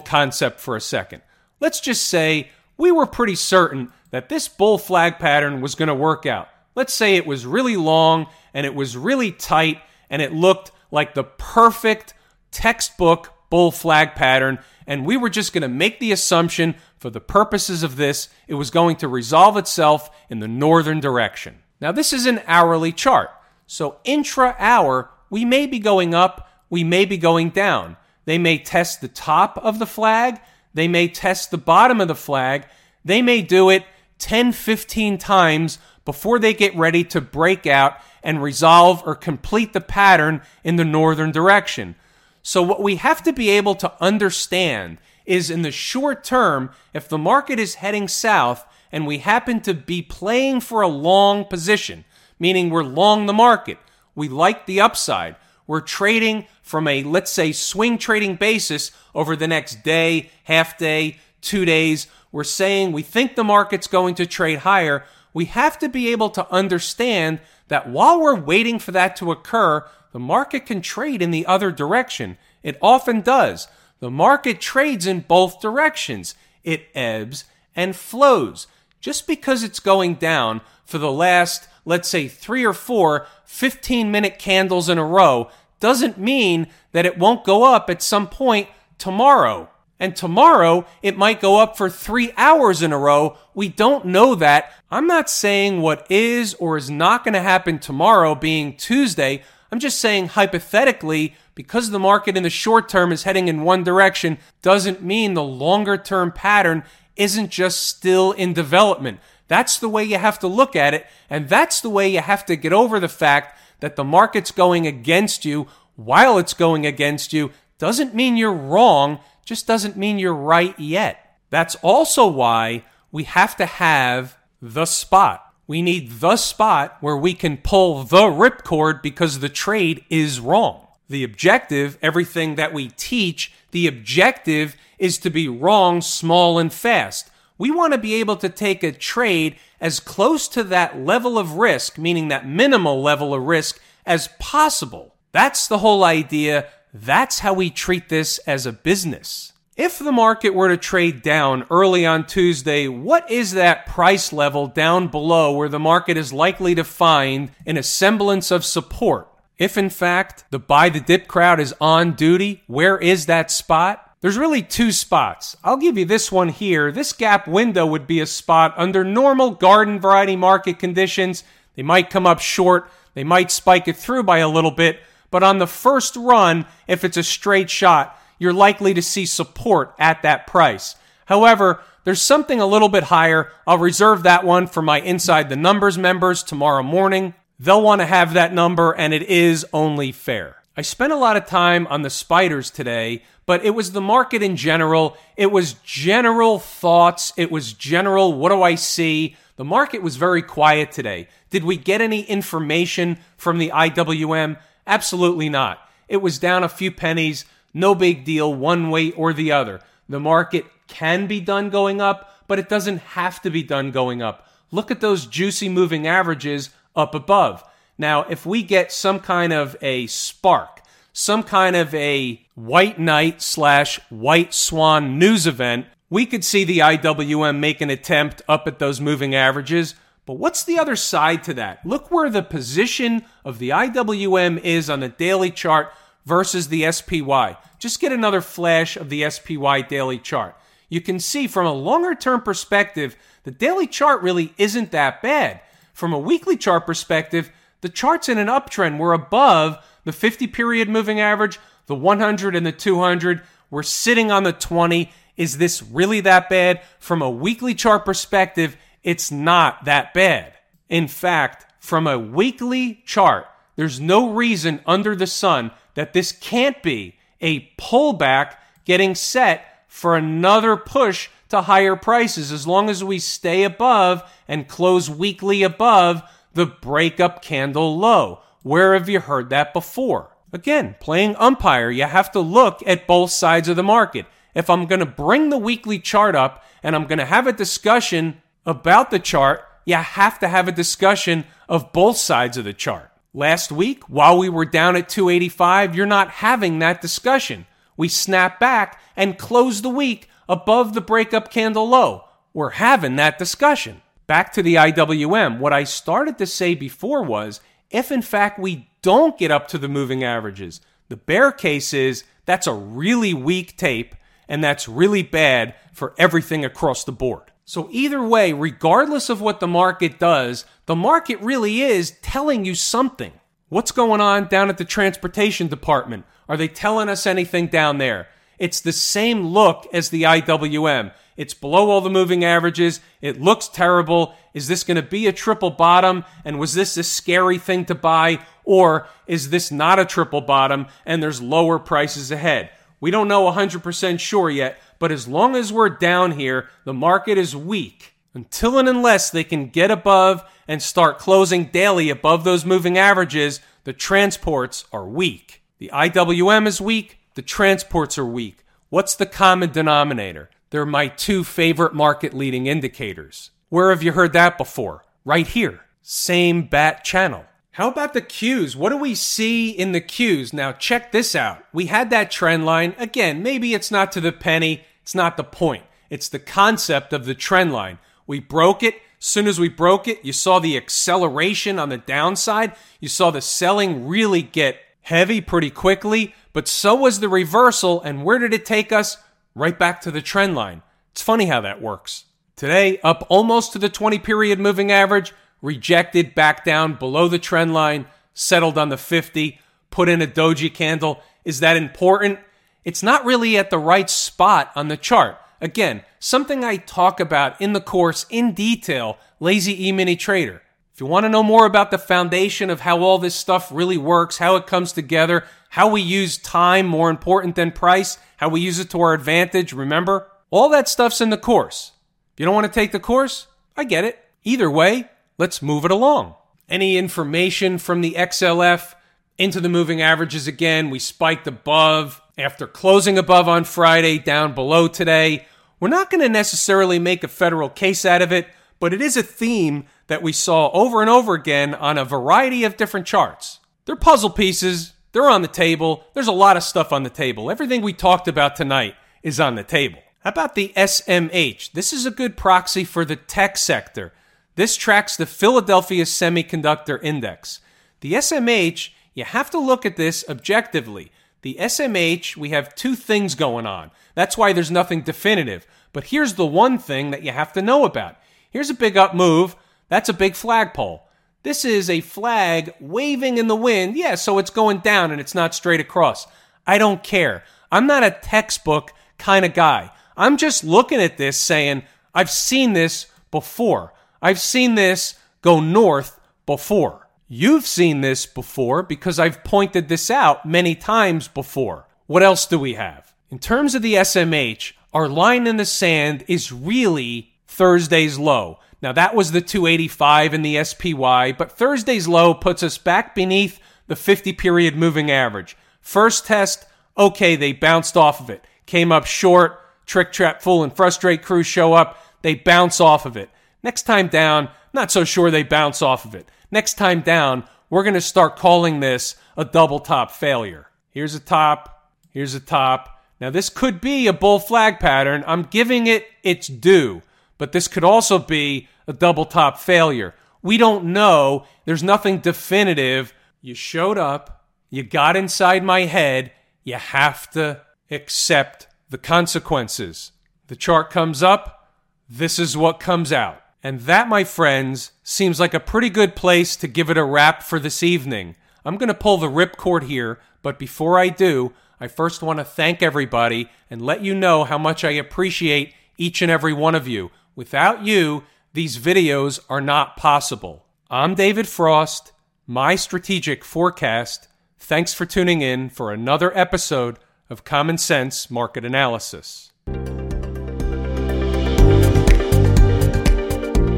concept 0.00 0.60
for 0.60 0.76
a 0.76 0.80
second. 0.80 1.22
Let's 1.60 1.80
just 1.80 2.06
say 2.06 2.50
we 2.76 2.90
were 2.90 3.06
pretty 3.06 3.34
certain 3.34 3.92
that 4.10 4.28
this 4.28 4.48
bull 4.48 4.78
flag 4.78 5.18
pattern 5.18 5.60
was 5.60 5.74
going 5.74 5.88
to 5.88 5.94
work 5.94 6.26
out. 6.26 6.48
Let's 6.74 6.94
say 6.94 7.16
it 7.16 7.26
was 7.26 7.46
really 7.46 7.76
long 7.76 8.26
and 8.54 8.64
it 8.64 8.74
was 8.74 8.96
really 8.96 9.32
tight 9.32 9.80
and 10.08 10.22
it 10.22 10.32
looked 10.32 10.72
like 10.90 11.14
the 11.14 11.24
perfect 11.24 12.14
textbook 12.50 13.32
bull 13.50 13.70
flag 13.70 14.14
pattern. 14.14 14.58
And 14.86 15.04
we 15.04 15.16
were 15.16 15.30
just 15.30 15.52
going 15.52 15.62
to 15.62 15.68
make 15.68 16.00
the 16.00 16.12
assumption 16.12 16.76
for 16.96 17.10
the 17.10 17.20
purposes 17.20 17.82
of 17.82 17.96
this, 17.96 18.28
it 18.46 18.54
was 18.54 18.70
going 18.70 18.96
to 18.96 19.08
resolve 19.08 19.56
itself 19.56 20.10
in 20.28 20.40
the 20.40 20.48
northern 20.48 21.00
direction. 21.00 21.58
Now, 21.80 21.92
this 21.92 22.12
is 22.12 22.26
an 22.26 22.42
hourly 22.46 22.92
chart. 22.92 23.30
So, 23.66 23.96
intra 24.04 24.54
hour, 24.58 25.10
we 25.30 25.46
may 25.46 25.66
be 25.66 25.78
going 25.78 26.14
up, 26.14 26.46
we 26.68 26.84
may 26.84 27.06
be 27.06 27.16
going 27.16 27.50
down. 27.50 27.96
They 28.26 28.36
may 28.36 28.58
test 28.58 29.00
the 29.00 29.08
top 29.08 29.56
of 29.58 29.78
the 29.78 29.86
flag, 29.86 30.40
they 30.74 30.88
may 30.88 31.08
test 31.08 31.50
the 31.50 31.58
bottom 31.58 32.00
of 32.00 32.08
the 32.08 32.14
flag, 32.14 32.66
they 33.02 33.22
may 33.22 33.40
do 33.40 33.70
it 33.70 33.84
10, 34.18 34.52
15 34.52 35.16
times 35.16 35.78
before 36.04 36.38
they 36.38 36.52
get 36.52 36.76
ready 36.76 37.02
to 37.04 37.20
break 37.20 37.66
out 37.66 37.96
and 38.22 38.42
resolve 38.42 39.02
or 39.06 39.14
complete 39.14 39.72
the 39.72 39.80
pattern 39.80 40.42
in 40.62 40.76
the 40.76 40.84
northern 40.84 41.30
direction. 41.30 41.94
So, 42.42 42.62
what 42.62 42.82
we 42.82 42.96
have 42.96 43.22
to 43.24 43.32
be 43.32 43.50
able 43.50 43.74
to 43.76 43.92
understand 44.00 44.98
is 45.26 45.50
in 45.50 45.62
the 45.62 45.70
short 45.70 46.24
term, 46.24 46.70
if 46.94 47.08
the 47.08 47.18
market 47.18 47.58
is 47.58 47.76
heading 47.76 48.08
south 48.08 48.64
and 48.90 49.06
we 49.06 49.18
happen 49.18 49.60
to 49.60 49.74
be 49.74 50.02
playing 50.02 50.60
for 50.60 50.80
a 50.80 50.88
long 50.88 51.44
position, 51.44 52.04
meaning 52.38 52.70
we're 52.70 52.82
long 52.82 53.26
the 53.26 53.32
market, 53.32 53.78
we 54.14 54.28
like 54.28 54.66
the 54.66 54.80
upside, 54.80 55.36
we're 55.66 55.80
trading 55.80 56.46
from 56.62 56.88
a, 56.88 57.04
let's 57.04 57.30
say, 57.30 57.52
swing 57.52 57.98
trading 57.98 58.34
basis 58.34 58.90
over 59.14 59.36
the 59.36 59.46
next 59.46 59.84
day, 59.84 60.30
half 60.44 60.76
day, 60.78 61.18
two 61.40 61.64
days. 61.64 62.08
We're 62.32 62.44
saying 62.44 62.92
we 62.92 63.02
think 63.02 63.36
the 63.36 63.44
market's 63.44 63.86
going 63.86 64.16
to 64.16 64.26
trade 64.26 64.60
higher. 64.60 65.04
We 65.32 65.44
have 65.44 65.78
to 65.78 65.88
be 65.88 66.10
able 66.10 66.30
to 66.30 66.50
understand 66.52 67.40
that 67.68 67.88
while 67.88 68.20
we're 68.20 68.40
waiting 68.40 68.80
for 68.80 68.90
that 68.92 69.14
to 69.16 69.30
occur, 69.30 69.86
the 70.12 70.18
market 70.18 70.66
can 70.66 70.80
trade 70.80 71.22
in 71.22 71.30
the 71.30 71.46
other 71.46 71.70
direction. 71.70 72.36
It 72.62 72.78
often 72.82 73.20
does. 73.20 73.68
The 74.00 74.10
market 74.10 74.60
trades 74.60 75.06
in 75.06 75.20
both 75.20 75.60
directions. 75.60 76.34
It 76.64 76.88
ebbs 76.94 77.44
and 77.76 77.94
flows. 77.94 78.66
Just 79.00 79.26
because 79.26 79.62
it's 79.62 79.80
going 79.80 80.14
down 80.14 80.60
for 80.84 80.98
the 80.98 81.12
last, 81.12 81.68
let's 81.84 82.08
say, 82.08 82.28
three 82.28 82.64
or 82.64 82.74
four 82.74 83.26
15 83.44 84.10
minute 84.10 84.38
candles 84.38 84.88
in 84.88 84.98
a 84.98 85.04
row 85.04 85.50
doesn't 85.80 86.18
mean 86.18 86.66
that 86.92 87.06
it 87.06 87.18
won't 87.18 87.44
go 87.44 87.62
up 87.64 87.88
at 87.88 88.02
some 88.02 88.28
point 88.28 88.68
tomorrow. 88.98 89.68
And 89.98 90.16
tomorrow 90.16 90.86
it 91.02 91.16
might 91.16 91.40
go 91.40 91.58
up 91.58 91.76
for 91.76 91.90
three 91.90 92.32
hours 92.36 92.82
in 92.82 92.92
a 92.92 92.98
row. 92.98 93.36
We 93.54 93.68
don't 93.68 94.06
know 94.06 94.34
that. 94.34 94.72
I'm 94.90 95.06
not 95.06 95.28
saying 95.28 95.82
what 95.82 96.06
is 96.10 96.54
or 96.54 96.76
is 96.76 96.90
not 96.90 97.22
going 97.22 97.34
to 97.34 97.40
happen 97.40 97.78
tomorrow 97.78 98.34
being 98.34 98.76
Tuesday. 98.76 99.42
I'm 99.72 99.80
just 99.80 100.00
saying 100.00 100.28
hypothetically, 100.28 101.34
because 101.54 101.90
the 101.90 101.98
market 101.98 102.36
in 102.36 102.42
the 102.42 102.50
short 102.50 102.88
term 102.88 103.12
is 103.12 103.22
heading 103.22 103.48
in 103.48 103.62
one 103.62 103.84
direction, 103.84 104.38
doesn't 104.62 105.02
mean 105.02 105.34
the 105.34 105.42
longer 105.42 105.96
term 105.96 106.32
pattern 106.32 106.82
isn't 107.16 107.50
just 107.50 107.84
still 107.84 108.32
in 108.32 108.52
development. 108.52 109.20
That's 109.46 109.78
the 109.78 109.88
way 109.88 110.04
you 110.04 110.18
have 110.18 110.38
to 110.40 110.46
look 110.46 110.74
at 110.74 110.94
it. 110.94 111.06
And 111.28 111.48
that's 111.48 111.80
the 111.80 111.90
way 111.90 112.08
you 112.08 112.20
have 112.20 112.46
to 112.46 112.56
get 112.56 112.72
over 112.72 112.98
the 112.98 113.08
fact 113.08 113.58
that 113.80 113.96
the 113.96 114.04
market's 114.04 114.50
going 114.50 114.86
against 114.86 115.44
you 115.44 115.66
while 115.96 116.38
it's 116.38 116.54
going 116.54 116.86
against 116.86 117.32
you. 117.32 117.50
Doesn't 117.78 118.14
mean 118.14 118.36
you're 118.36 118.52
wrong, 118.52 119.20
just 119.44 119.66
doesn't 119.66 119.96
mean 119.96 120.18
you're 120.18 120.34
right 120.34 120.78
yet. 120.78 121.38
That's 121.50 121.74
also 121.76 122.26
why 122.26 122.84
we 123.10 123.24
have 123.24 123.56
to 123.56 123.66
have 123.66 124.36
the 124.62 124.84
spot. 124.84 125.49
We 125.70 125.82
need 125.82 126.18
the 126.18 126.34
spot 126.34 126.96
where 127.00 127.16
we 127.16 127.32
can 127.32 127.56
pull 127.56 128.02
the 128.02 128.22
ripcord 128.22 129.02
because 129.02 129.38
the 129.38 129.48
trade 129.48 130.04
is 130.10 130.40
wrong. 130.40 130.88
The 131.08 131.22
objective, 131.22 131.96
everything 132.02 132.56
that 132.56 132.72
we 132.72 132.88
teach, 132.88 133.52
the 133.70 133.86
objective 133.86 134.74
is 134.98 135.16
to 135.18 135.30
be 135.30 135.46
wrong, 135.46 136.00
small, 136.00 136.58
and 136.58 136.72
fast. 136.72 137.30
We 137.56 137.70
want 137.70 137.92
to 137.92 138.00
be 138.00 138.14
able 138.14 138.34
to 138.38 138.48
take 138.48 138.82
a 138.82 138.90
trade 138.90 139.54
as 139.80 140.00
close 140.00 140.48
to 140.48 140.64
that 140.64 140.98
level 140.98 141.38
of 141.38 141.52
risk, 141.52 141.98
meaning 141.98 142.26
that 142.26 142.48
minimal 142.48 143.00
level 143.00 143.32
of 143.32 143.44
risk, 143.44 143.80
as 144.04 144.28
possible. 144.40 145.14
That's 145.30 145.68
the 145.68 145.78
whole 145.78 146.02
idea. 146.02 146.66
That's 146.92 147.38
how 147.38 147.52
we 147.52 147.70
treat 147.70 148.08
this 148.08 148.38
as 148.38 148.66
a 148.66 148.72
business. 148.72 149.52
If 149.80 149.98
the 149.98 150.12
market 150.12 150.52
were 150.52 150.68
to 150.68 150.76
trade 150.76 151.22
down 151.22 151.64
early 151.70 152.04
on 152.04 152.26
Tuesday, 152.26 152.86
what 152.86 153.30
is 153.30 153.52
that 153.52 153.86
price 153.86 154.30
level 154.30 154.66
down 154.66 155.08
below 155.08 155.52
where 155.52 155.70
the 155.70 155.78
market 155.78 156.18
is 156.18 156.34
likely 156.34 156.74
to 156.74 156.84
find 156.84 157.50
in 157.64 157.78
a 157.78 157.82
semblance 157.82 158.50
of 158.50 158.62
support? 158.62 159.28
If 159.56 159.78
in 159.78 159.88
fact 159.88 160.44
the 160.50 160.58
buy 160.58 160.90
the 160.90 161.00
dip 161.00 161.26
crowd 161.26 161.60
is 161.60 161.74
on 161.80 162.12
duty, 162.12 162.62
where 162.66 162.98
is 162.98 163.24
that 163.24 163.50
spot? 163.50 164.06
There's 164.20 164.36
really 164.36 164.60
two 164.60 164.92
spots. 164.92 165.56
I'll 165.64 165.78
give 165.78 165.96
you 165.96 166.04
this 166.04 166.30
one 166.30 166.50
here. 166.50 166.92
This 166.92 167.14
gap 167.14 167.48
window 167.48 167.86
would 167.86 168.06
be 168.06 168.20
a 168.20 168.26
spot 168.26 168.74
under 168.76 169.02
normal 169.02 169.52
garden 169.52 169.98
variety 169.98 170.36
market 170.36 170.78
conditions. 170.78 171.42
They 171.74 171.82
might 171.82 172.10
come 172.10 172.26
up 172.26 172.40
short, 172.40 172.90
they 173.14 173.24
might 173.24 173.50
spike 173.50 173.88
it 173.88 173.96
through 173.96 174.24
by 174.24 174.40
a 174.40 174.48
little 174.50 174.72
bit, 174.72 175.00
but 175.30 175.42
on 175.42 175.56
the 175.56 175.66
first 175.66 176.16
run, 176.16 176.66
if 176.86 177.02
it's 177.02 177.16
a 177.16 177.22
straight 177.22 177.70
shot, 177.70 178.19
you're 178.40 178.52
likely 178.52 178.92
to 178.94 179.02
see 179.02 179.26
support 179.26 179.94
at 180.00 180.22
that 180.22 180.48
price. 180.48 180.96
However, 181.26 181.80
there's 182.02 182.20
something 182.20 182.60
a 182.60 182.66
little 182.66 182.88
bit 182.88 183.04
higher. 183.04 183.52
I'll 183.66 183.78
reserve 183.78 184.24
that 184.24 184.44
one 184.44 184.66
for 184.66 184.82
my 184.82 185.00
Inside 185.00 185.48
the 185.48 185.56
Numbers 185.56 185.96
members 185.96 186.42
tomorrow 186.42 186.82
morning. 186.82 187.34
They'll 187.60 187.82
want 187.82 188.00
to 188.00 188.06
have 188.06 188.32
that 188.32 188.54
number, 188.54 188.92
and 188.92 189.14
it 189.14 189.22
is 189.24 189.66
only 189.72 190.10
fair. 190.10 190.56
I 190.76 190.82
spent 190.82 191.12
a 191.12 191.16
lot 191.16 191.36
of 191.36 191.44
time 191.44 191.86
on 191.88 192.00
the 192.00 192.08
spiders 192.08 192.70
today, 192.70 193.22
but 193.44 193.64
it 193.64 193.70
was 193.70 193.92
the 193.92 194.00
market 194.00 194.42
in 194.42 194.56
general. 194.56 195.16
It 195.36 195.52
was 195.52 195.74
general 195.84 196.58
thoughts. 196.58 197.34
It 197.36 197.50
was 197.50 197.74
general, 197.74 198.32
what 198.32 198.48
do 198.48 198.62
I 198.62 198.76
see? 198.76 199.36
The 199.56 199.64
market 199.64 200.02
was 200.02 200.16
very 200.16 200.40
quiet 200.40 200.90
today. 200.90 201.28
Did 201.50 201.64
we 201.64 201.76
get 201.76 202.00
any 202.00 202.22
information 202.22 203.18
from 203.36 203.58
the 203.58 203.70
IWM? 203.74 204.56
Absolutely 204.86 205.50
not. 205.50 205.86
It 206.08 206.22
was 206.22 206.38
down 206.38 206.64
a 206.64 206.68
few 206.68 206.90
pennies. 206.90 207.44
No 207.72 207.94
big 207.94 208.24
deal, 208.24 208.52
one 208.52 208.90
way 208.90 209.12
or 209.12 209.32
the 209.32 209.52
other. 209.52 209.80
The 210.08 210.20
market 210.20 210.66
can 210.88 211.26
be 211.26 211.40
done 211.40 211.70
going 211.70 212.00
up, 212.00 212.34
but 212.46 212.58
it 212.58 212.68
doesn't 212.68 212.98
have 212.98 213.40
to 213.42 213.50
be 213.50 213.62
done 213.62 213.90
going 213.90 214.22
up. 214.22 214.46
Look 214.72 214.90
at 214.90 215.00
those 215.00 215.26
juicy 215.26 215.68
moving 215.68 216.06
averages 216.06 216.70
up 216.96 217.14
above. 217.14 217.64
Now, 217.96 218.22
if 218.24 218.46
we 218.46 218.62
get 218.62 218.92
some 218.92 219.20
kind 219.20 219.52
of 219.52 219.76
a 219.82 220.06
spark, 220.06 220.80
some 221.12 221.42
kind 221.42 221.76
of 221.76 221.94
a 221.94 222.44
white 222.54 222.98
knight 222.98 223.42
slash 223.42 224.00
white 224.10 224.54
swan 224.54 225.18
news 225.18 225.46
event, 225.46 225.86
we 226.08 226.26
could 226.26 226.44
see 226.44 226.64
the 226.64 226.78
IWM 226.78 227.58
make 227.58 227.80
an 227.80 227.90
attempt 227.90 228.42
up 228.48 228.66
at 228.66 228.78
those 228.78 229.00
moving 229.00 229.34
averages. 229.34 229.94
But 230.26 230.38
what's 230.38 230.64
the 230.64 230.78
other 230.78 230.96
side 230.96 231.44
to 231.44 231.54
that? 231.54 231.84
Look 231.84 232.10
where 232.10 232.30
the 232.30 232.42
position 232.42 233.24
of 233.44 233.58
the 233.58 233.70
IWM 233.70 234.62
is 234.62 234.90
on 234.90 235.00
the 235.00 235.08
daily 235.08 235.50
chart 235.50 235.92
versus 236.30 236.68
the 236.68 236.90
SPY. 236.92 237.56
Just 237.80 237.98
get 237.98 238.12
another 238.12 238.40
flash 238.40 238.96
of 238.96 239.10
the 239.10 239.28
SPY 239.28 239.82
daily 239.82 240.16
chart. 240.16 240.54
You 240.88 241.00
can 241.00 241.18
see 241.18 241.48
from 241.48 241.66
a 241.66 241.72
longer 241.72 242.14
term 242.14 242.42
perspective, 242.42 243.16
the 243.42 243.50
daily 243.50 243.88
chart 243.88 244.22
really 244.22 244.54
isn't 244.56 244.92
that 244.92 245.22
bad. 245.22 245.60
From 245.92 246.12
a 246.12 246.18
weekly 246.20 246.56
chart 246.56 246.86
perspective, 246.86 247.50
the 247.80 247.88
chart's 247.88 248.28
in 248.28 248.38
an 248.38 248.46
uptrend. 248.46 248.98
We're 248.98 249.12
above 249.12 249.84
the 250.04 250.12
50 250.12 250.46
period 250.46 250.88
moving 250.88 251.18
average, 251.18 251.58
the 251.86 251.96
100 251.96 252.54
and 252.54 252.64
the 252.64 252.70
200. 252.70 253.42
We're 253.68 253.82
sitting 253.82 254.30
on 254.30 254.44
the 254.44 254.52
20. 254.52 255.10
Is 255.36 255.58
this 255.58 255.82
really 255.82 256.20
that 256.20 256.48
bad? 256.48 256.80
From 257.00 257.22
a 257.22 257.30
weekly 257.30 257.74
chart 257.74 258.04
perspective, 258.04 258.76
it's 259.02 259.32
not 259.32 259.84
that 259.84 260.14
bad. 260.14 260.52
In 260.88 261.08
fact, 261.08 261.66
from 261.80 262.06
a 262.06 262.20
weekly 262.20 263.02
chart, 263.04 263.48
there's 263.74 263.98
no 263.98 264.30
reason 264.30 264.80
under 264.86 265.16
the 265.16 265.26
sun 265.26 265.72
that 265.94 266.12
this 266.12 266.32
can't 266.32 266.82
be 266.82 267.16
a 267.40 267.70
pullback 267.78 268.54
getting 268.84 269.14
set 269.14 269.84
for 269.88 270.16
another 270.16 270.76
push 270.76 271.28
to 271.48 271.62
higher 271.62 271.96
prices 271.96 272.52
as 272.52 272.66
long 272.66 272.88
as 272.88 273.02
we 273.02 273.18
stay 273.18 273.64
above 273.64 274.22
and 274.46 274.68
close 274.68 275.10
weekly 275.10 275.62
above 275.62 276.22
the 276.54 276.66
breakup 276.66 277.42
candle 277.42 277.98
low. 277.98 278.40
Where 278.62 278.94
have 278.94 279.08
you 279.08 279.20
heard 279.20 279.50
that 279.50 279.72
before? 279.72 280.36
Again, 280.52 280.96
playing 281.00 281.36
umpire, 281.36 281.90
you 281.90 282.04
have 282.04 282.32
to 282.32 282.40
look 282.40 282.82
at 282.86 283.06
both 283.06 283.30
sides 283.30 283.68
of 283.68 283.76
the 283.76 283.82
market. 283.82 284.26
If 284.54 284.68
I'm 284.68 284.86
going 284.86 285.00
to 285.00 285.06
bring 285.06 285.50
the 285.50 285.58
weekly 285.58 285.98
chart 285.98 286.34
up 286.34 286.64
and 286.82 286.96
I'm 286.96 287.06
going 287.06 287.18
to 287.18 287.24
have 287.24 287.46
a 287.46 287.52
discussion 287.52 288.42
about 288.66 289.10
the 289.10 289.18
chart, 289.18 289.64
you 289.84 289.94
have 289.94 290.38
to 290.40 290.48
have 290.48 290.68
a 290.68 290.72
discussion 290.72 291.44
of 291.68 291.92
both 291.92 292.16
sides 292.16 292.56
of 292.56 292.64
the 292.64 292.72
chart. 292.72 293.09
Last 293.32 293.70
week, 293.70 294.02
while 294.08 294.38
we 294.38 294.48
were 294.48 294.64
down 294.64 294.96
at 294.96 295.08
285, 295.08 295.94
you're 295.94 296.04
not 296.04 296.30
having 296.30 296.80
that 296.80 297.00
discussion. 297.00 297.66
We 297.96 298.08
snap 298.08 298.58
back 298.58 299.00
and 299.14 299.38
close 299.38 299.82
the 299.82 299.88
week 299.88 300.28
above 300.48 300.94
the 300.94 301.00
breakup 301.00 301.48
candle 301.48 301.88
low. 301.88 302.24
We're 302.52 302.70
having 302.70 303.14
that 303.16 303.38
discussion. 303.38 304.02
Back 304.26 304.52
to 304.54 304.64
the 304.64 304.74
IWM, 304.74 305.60
what 305.60 305.72
I 305.72 305.84
started 305.84 306.38
to 306.38 306.46
say 306.46 306.74
before 306.74 307.22
was 307.22 307.60
if 307.88 308.10
in 308.10 308.22
fact 308.22 308.58
we 308.58 308.90
don't 309.00 309.38
get 309.38 309.52
up 309.52 309.68
to 309.68 309.78
the 309.78 309.88
moving 309.88 310.24
averages, 310.24 310.80
the 311.08 311.16
bear 311.16 311.52
case 311.52 311.94
is 311.94 312.24
that's 312.46 312.66
a 312.66 312.74
really 312.74 313.32
weak 313.32 313.76
tape 313.76 314.16
and 314.48 314.62
that's 314.62 314.88
really 314.88 315.22
bad 315.22 315.76
for 315.92 316.14
everything 316.18 316.64
across 316.64 317.04
the 317.04 317.12
board. 317.12 317.52
So, 317.70 317.86
either 317.92 318.20
way, 318.20 318.52
regardless 318.52 319.30
of 319.30 319.40
what 319.40 319.60
the 319.60 319.68
market 319.68 320.18
does, 320.18 320.64
the 320.86 320.96
market 320.96 321.38
really 321.40 321.82
is 321.82 322.16
telling 322.20 322.64
you 322.64 322.74
something. 322.74 323.30
What's 323.68 323.92
going 323.92 324.20
on 324.20 324.48
down 324.48 324.70
at 324.70 324.78
the 324.78 324.84
transportation 324.84 325.68
department? 325.68 326.24
Are 326.48 326.56
they 326.56 326.66
telling 326.66 327.08
us 327.08 327.28
anything 327.28 327.68
down 327.68 327.98
there? 327.98 328.26
It's 328.58 328.80
the 328.80 328.90
same 328.90 329.46
look 329.46 329.86
as 329.92 330.08
the 330.08 330.24
IWM. 330.24 331.12
It's 331.36 331.54
below 331.54 331.90
all 331.90 332.00
the 332.00 332.10
moving 332.10 332.44
averages. 332.44 332.98
It 333.20 333.40
looks 333.40 333.68
terrible. 333.68 334.34
Is 334.52 334.66
this 334.66 334.82
going 334.82 334.96
to 334.96 335.02
be 335.02 335.28
a 335.28 335.32
triple 335.32 335.70
bottom? 335.70 336.24
And 336.44 336.58
was 336.58 336.74
this 336.74 336.96
a 336.96 337.04
scary 337.04 337.58
thing 337.58 337.84
to 337.84 337.94
buy? 337.94 338.40
Or 338.64 339.06
is 339.28 339.50
this 339.50 339.70
not 339.70 340.00
a 340.00 340.04
triple 340.04 340.40
bottom 340.40 340.88
and 341.06 341.22
there's 341.22 341.40
lower 341.40 341.78
prices 341.78 342.32
ahead? 342.32 342.70
We 343.00 343.10
don't 343.10 343.28
know 343.28 343.50
100% 343.50 344.20
sure 344.20 344.50
yet, 344.50 344.78
but 345.00 345.10
as 345.10 345.26
long 345.26 345.56
as 345.56 345.72
we're 345.72 345.88
down 345.88 346.32
here, 346.32 346.68
the 346.84 346.94
market 346.94 347.36
is 347.36 347.56
weak. 347.56 348.14
Until 348.32 348.78
and 348.78 348.88
unless 348.88 349.30
they 349.30 349.42
can 349.42 349.66
get 349.66 349.90
above 349.90 350.44
and 350.68 350.80
start 350.80 351.18
closing 351.18 351.64
daily 351.64 352.10
above 352.10 352.44
those 352.44 352.64
moving 352.64 352.96
averages, 352.96 353.60
the 353.82 353.92
transports 353.92 354.84
are 354.92 355.08
weak. 355.08 355.62
The 355.78 355.90
IWM 355.92 356.68
is 356.68 356.80
weak, 356.80 357.18
the 357.34 357.42
transports 357.42 358.18
are 358.18 358.26
weak. 358.26 358.58
What's 358.90 359.16
the 359.16 359.26
common 359.26 359.72
denominator? 359.72 360.50
They're 360.68 360.86
my 360.86 361.08
two 361.08 361.42
favorite 361.42 361.94
market 361.94 362.34
leading 362.34 362.66
indicators. 362.66 363.50
Where 363.70 363.90
have 363.90 364.02
you 364.02 364.12
heard 364.12 364.34
that 364.34 364.58
before? 364.58 365.04
Right 365.24 365.46
here. 365.46 365.80
Same 366.02 366.62
bat 366.62 367.04
channel. 367.04 367.46
How 367.72 367.88
about 367.88 368.12
the 368.12 368.22
Qs? 368.22 368.76
What 368.76 368.90
do 368.90 368.96
we 368.96 369.14
see 369.14 369.70
in 369.70 369.92
the 369.92 370.00
Qs? 370.00 370.52
Now, 370.52 370.72
check 370.72 371.12
this 371.12 371.34
out. 371.34 371.64
We 371.72 371.86
had 371.86 372.10
that 372.10 372.30
trend 372.30 372.66
line. 372.66 372.94
Again, 372.98 373.42
maybe 373.42 373.74
it's 373.74 373.90
not 373.90 374.12
to 374.12 374.20
the 374.20 374.32
penny, 374.32 374.84
it's 375.10 375.14
not 375.16 375.36
the 375.36 375.42
point. 375.42 375.82
It's 376.08 376.28
the 376.28 376.38
concept 376.38 377.12
of 377.12 377.24
the 377.24 377.34
trend 377.34 377.72
line. 377.72 377.98
We 378.28 378.38
broke 378.38 378.84
it. 378.84 378.94
As 379.18 379.26
soon 379.26 379.48
as 379.48 379.58
we 379.58 379.68
broke 379.68 380.06
it, 380.06 380.24
you 380.24 380.32
saw 380.32 380.60
the 380.60 380.76
acceleration 380.76 381.80
on 381.80 381.88
the 381.88 381.98
downside. 381.98 382.76
You 383.00 383.08
saw 383.08 383.32
the 383.32 383.40
selling 383.40 384.06
really 384.06 384.40
get 384.40 384.76
heavy 385.00 385.40
pretty 385.40 385.68
quickly, 385.68 386.32
but 386.52 386.68
so 386.68 386.94
was 386.94 387.18
the 387.18 387.28
reversal. 387.28 388.00
And 388.02 388.22
where 388.22 388.38
did 388.38 388.54
it 388.54 388.64
take 388.64 388.92
us? 388.92 389.16
Right 389.56 389.76
back 389.76 390.00
to 390.02 390.12
the 390.12 390.22
trend 390.22 390.54
line. 390.54 390.82
It's 391.10 391.22
funny 391.22 391.46
how 391.46 391.60
that 391.62 391.82
works. 391.82 392.26
Today, 392.54 393.00
up 393.02 393.26
almost 393.28 393.72
to 393.72 393.80
the 393.80 393.88
20 393.88 394.20
period 394.20 394.60
moving 394.60 394.92
average, 394.92 395.32
rejected 395.60 396.36
back 396.36 396.64
down 396.64 396.94
below 396.94 397.26
the 397.26 397.40
trend 397.40 397.74
line, 397.74 398.06
settled 398.32 398.78
on 398.78 398.90
the 398.90 398.96
50, 398.96 399.58
put 399.90 400.08
in 400.08 400.22
a 400.22 400.28
doji 400.28 400.72
candle. 400.72 401.20
Is 401.44 401.58
that 401.58 401.76
important? 401.76 402.38
It's 402.84 403.02
not 403.02 403.24
really 403.24 403.56
at 403.56 403.70
the 403.70 403.78
right 403.78 404.08
spot 404.08 404.72
on 404.74 404.88
the 404.88 404.96
chart. 404.96 405.38
Again, 405.60 406.02
something 406.18 406.64
I 406.64 406.76
talk 406.76 407.20
about 407.20 407.60
in 407.60 407.72
the 407.72 407.80
course 407.80 408.26
in 408.30 408.52
detail, 408.52 409.18
Lazy 409.38 409.88
E 409.88 409.92
Mini 409.92 410.16
Trader. 410.16 410.62
If 410.94 411.00
you 411.00 411.06
want 411.06 411.24
to 411.24 411.30
know 411.30 411.42
more 411.42 411.66
about 411.66 411.90
the 411.90 411.98
foundation 411.98 412.70
of 412.70 412.80
how 412.80 413.00
all 413.00 413.18
this 413.18 413.34
stuff 413.34 413.70
really 413.72 413.98
works, 413.98 414.38
how 414.38 414.56
it 414.56 414.66
comes 414.66 414.92
together, 414.92 415.44
how 415.70 415.88
we 415.88 416.00
use 416.00 416.36
time 416.38 416.86
more 416.86 417.10
important 417.10 417.56
than 417.56 417.72
price, 417.72 418.18
how 418.38 418.48
we 418.48 418.60
use 418.60 418.78
it 418.78 418.90
to 418.90 419.00
our 419.00 419.14
advantage, 419.14 419.72
remember? 419.72 420.30
All 420.50 420.68
that 420.70 420.88
stuff's 420.88 421.20
in 421.20 421.30
the 421.30 421.38
course. 421.38 421.92
If 422.34 422.40
you 422.40 422.46
don't 422.46 422.54
want 422.54 422.66
to 422.66 422.72
take 422.72 422.92
the 422.92 423.00
course, 423.00 423.46
I 423.76 423.84
get 423.84 424.04
it. 424.04 424.18
Either 424.42 424.70
way, 424.70 425.08
Let's 425.40 425.62
move 425.62 425.86
it 425.86 425.90
along. 425.90 426.34
Any 426.68 426.98
information 426.98 427.78
from 427.78 428.02
the 428.02 428.12
XLF 428.12 428.92
into 429.40 429.58
the 429.58 429.70
moving 429.70 430.02
averages 430.02 430.46
again. 430.46 430.90
We 430.90 430.98
spiked 430.98 431.46
above 431.46 432.20
after 432.36 432.66
closing 432.66 433.16
above 433.16 433.48
on 433.48 433.64
Friday, 433.64 434.18
down 434.18 434.54
below 434.54 434.86
today. 434.86 435.46
We're 435.80 435.88
not 435.88 436.10
going 436.10 436.20
to 436.20 436.28
necessarily 436.28 436.98
make 436.98 437.24
a 437.24 437.28
federal 437.28 437.70
case 437.70 438.04
out 438.04 438.20
of 438.20 438.32
it, 438.32 438.48
but 438.78 438.92
it 438.92 439.00
is 439.00 439.16
a 439.16 439.22
theme 439.22 439.86
that 440.08 440.22
we 440.22 440.30
saw 440.30 440.70
over 440.72 441.00
and 441.00 441.08
over 441.08 441.32
again 441.32 441.74
on 441.74 441.96
a 441.96 442.04
variety 442.04 442.64
of 442.64 442.76
different 442.76 443.06
charts. 443.06 443.60
They're 443.86 443.96
puzzle 443.96 444.28
pieces, 444.28 444.92
they're 445.12 445.30
on 445.30 445.40
the 445.40 445.48
table. 445.48 446.04
There's 446.12 446.28
a 446.28 446.32
lot 446.32 446.58
of 446.58 446.62
stuff 446.62 446.92
on 446.92 447.02
the 447.02 447.10
table. 447.10 447.50
Everything 447.50 447.80
we 447.80 447.94
talked 447.94 448.28
about 448.28 448.56
tonight 448.56 448.94
is 449.22 449.40
on 449.40 449.54
the 449.54 449.64
table. 449.64 450.00
How 450.22 450.30
about 450.30 450.54
the 450.54 450.70
SMH? 450.76 451.72
This 451.72 451.94
is 451.94 452.04
a 452.04 452.10
good 452.10 452.36
proxy 452.36 452.84
for 452.84 453.06
the 453.06 453.16
tech 453.16 453.56
sector. 453.56 454.12
This 454.56 454.76
tracks 454.76 455.16
the 455.16 455.24
Philadelphia 455.24 456.04
Semiconductor 456.04 457.02
Index. 457.02 457.60
The 458.00 458.12
SMH, 458.12 458.90
you 459.14 459.24
have 459.24 459.50
to 459.50 459.58
look 459.58 459.84
at 459.84 459.96
this 459.96 460.24
objectively. 460.28 461.12
The 461.42 461.56
SMH, 461.58 462.36
we 462.36 462.50
have 462.50 462.74
two 462.74 462.94
things 462.94 463.34
going 463.34 463.66
on. 463.66 463.90
That's 464.14 464.36
why 464.36 464.52
there's 464.52 464.70
nothing 464.70 465.02
definitive. 465.02 465.66
But 465.92 466.04
here's 466.04 466.34
the 466.34 466.46
one 466.46 466.78
thing 466.78 467.10
that 467.10 467.22
you 467.22 467.32
have 467.32 467.52
to 467.54 467.62
know 467.62 467.84
about. 467.84 468.16
Here's 468.50 468.70
a 468.70 468.74
big 468.74 468.96
up 468.96 469.14
move. 469.14 469.56
That's 469.88 470.08
a 470.08 470.14
big 470.14 470.34
flagpole. 470.34 471.08
This 471.42 471.64
is 471.64 471.88
a 471.88 472.02
flag 472.02 472.74
waving 472.80 473.38
in 473.38 473.48
the 473.48 473.56
wind. 473.56 473.96
Yeah, 473.96 474.14
so 474.14 474.38
it's 474.38 474.50
going 474.50 474.78
down 474.78 475.10
and 475.10 475.20
it's 475.20 475.34
not 475.34 475.54
straight 475.54 475.80
across. 475.80 476.26
I 476.66 476.78
don't 476.78 477.02
care. 477.02 477.44
I'm 477.72 477.86
not 477.86 478.04
a 478.04 478.10
textbook 478.10 478.92
kind 479.18 479.44
of 479.44 479.54
guy. 479.54 479.90
I'm 480.16 480.36
just 480.36 480.64
looking 480.64 481.00
at 481.00 481.16
this 481.16 481.38
saying, 481.38 481.84
I've 482.14 482.30
seen 482.30 482.74
this 482.74 483.06
before. 483.30 483.94
I've 484.20 484.40
seen 484.40 484.74
this 484.74 485.14
go 485.40 485.60
north 485.60 486.20
before. 486.44 487.08
You've 487.32 487.64
seen 487.64 488.00
this 488.00 488.26
before 488.26 488.82
because 488.82 489.20
I've 489.20 489.44
pointed 489.44 489.86
this 489.86 490.10
out 490.10 490.44
many 490.44 490.74
times 490.74 491.28
before. 491.28 491.86
What 492.08 492.24
else 492.24 492.44
do 492.44 492.58
we 492.58 492.74
have? 492.74 493.14
In 493.30 493.38
terms 493.38 493.76
of 493.76 493.82
the 493.82 493.94
SMH, 493.94 494.72
our 494.92 495.08
line 495.08 495.46
in 495.46 495.56
the 495.56 495.64
sand 495.64 496.24
is 496.26 496.50
really 496.50 497.32
Thursday's 497.46 498.18
low. 498.18 498.58
Now, 498.82 498.90
that 498.90 499.14
was 499.14 499.30
the 499.30 499.40
285 499.40 500.34
in 500.34 500.42
the 500.42 500.64
SPY, 500.64 501.30
but 501.38 501.52
Thursday's 501.52 502.08
low 502.08 502.34
puts 502.34 502.64
us 502.64 502.78
back 502.78 503.14
beneath 503.14 503.60
the 503.86 503.94
50 503.94 504.32
period 504.32 504.74
moving 504.74 505.08
average. 505.08 505.56
First 505.80 506.26
test, 506.26 506.66
okay, 506.98 507.36
they 507.36 507.52
bounced 507.52 507.96
off 507.96 508.18
of 508.18 508.28
it. 508.28 508.44
Came 508.66 508.90
up 508.90 509.06
short, 509.06 509.60
trick, 509.86 510.10
trap, 510.10 510.42
fool, 510.42 510.64
and 510.64 510.74
frustrate 510.74 511.22
crew 511.22 511.44
show 511.44 511.74
up. 511.74 512.04
They 512.22 512.34
bounce 512.34 512.80
off 512.80 513.06
of 513.06 513.16
it. 513.16 513.30
Next 513.62 513.82
time 513.82 514.08
down, 514.08 514.48
not 514.72 514.90
so 514.90 515.04
sure 515.04 515.30
they 515.30 515.44
bounce 515.44 515.80
off 515.80 516.04
of 516.04 516.16
it. 516.16 516.28
Next 516.50 516.74
time 516.74 517.00
down, 517.00 517.44
we're 517.68 517.84
going 517.84 517.94
to 517.94 518.00
start 518.00 518.36
calling 518.36 518.80
this 518.80 519.16
a 519.36 519.44
double 519.44 519.78
top 519.78 520.10
failure. 520.10 520.68
Here's 520.90 521.14
a 521.14 521.20
top, 521.20 521.88
here's 522.10 522.34
a 522.34 522.40
top. 522.40 523.00
Now, 523.20 523.30
this 523.30 523.48
could 523.48 523.80
be 523.80 524.06
a 524.06 524.12
bull 524.12 524.38
flag 524.38 524.80
pattern. 524.80 525.22
I'm 525.26 525.42
giving 525.42 525.86
it 525.86 526.06
its 526.22 526.48
due, 526.48 527.02
but 527.38 527.52
this 527.52 527.68
could 527.68 527.84
also 527.84 528.18
be 528.18 528.68
a 528.86 528.92
double 528.92 529.24
top 529.24 529.58
failure. 529.58 530.14
We 530.42 530.56
don't 530.56 530.86
know. 530.86 531.46
There's 531.64 531.82
nothing 531.82 532.18
definitive. 532.18 533.12
You 533.42 533.54
showed 533.54 533.98
up, 533.98 534.44
you 534.70 534.82
got 534.82 535.16
inside 535.16 535.62
my 535.62 535.82
head, 535.82 536.32
you 536.64 536.74
have 536.74 537.30
to 537.30 537.60
accept 537.90 538.66
the 538.88 538.98
consequences. 538.98 540.12
The 540.48 540.56
chart 540.56 540.90
comes 540.90 541.22
up, 541.22 541.68
this 542.08 542.38
is 542.38 542.56
what 542.56 542.80
comes 542.80 543.12
out. 543.12 543.39
And 543.62 543.80
that, 543.80 544.08
my 544.08 544.24
friends, 544.24 544.92
seems 545.02 545.38
like 545.38 545.54
a 545.54 545.60
pretty 545.60 545.90
good 545.90 546.16
place 546.16 546.56
to 546.56 546.68
give 546.68 546.88
it 546.88 546.96
a 546.96 547.04
wrap 547.04 547.42
for 547.42 547.58
this 547.58 547.82
evening. 547.82 548.36
I'm 548.64 548.76
going 548.76 548.88
to 548.88 548.94
pull 548.94 549.18
the 549.18 549.28
ripcord 549.28 549.84
here, 549.84 550.18
but 550.42 550.58
before 550.58 550.98
I 550.98 551.08
do, 551.08 551.52
I 551.78 551.88
first 551.88 552.22
want 552.22 552.38
to 552.38 552.44
thank 552.44 552.82
everybody 552.82 553.50
and 553.70 553.82
let 553.82 554.02
you 554.02 554.14
know 554.14 554.44
how 554.44 554.58
much 554.58 554.84
I 554.84 554.90
appreciate 554.90 555.74
each 555.96 556.22
and 556.22 556.30
every 556.30 556.52
one 556.52 556.74
of 556.74 556.88
you. 556.88 557.10
Without 557.36 557.84
you, 557.84 558.24
these 558.52 558.78
videos 558.78 559.40
are 559.48 559.60
not 559.60 559.96
possible. 559.96 560.64
I'm 560.90 561.14
David 561.14 561.46
Frost, 561.46 562.12
my 562.46 562.74
strategic 562.76 563.44
forecast. 563.44 564.28
Thanks 564.58 564.92
for 564.92 565.06
tuning 565.06 565.40
in 565.40 565.70
for 565.70 565.92
another 565.92 566.36
episode 566.36 566.98
of 567.28 567.44
Common 567.44 567.78
Sense 567.78 568.30
Market 568.30 568.64
Analysis. 568.64 569.52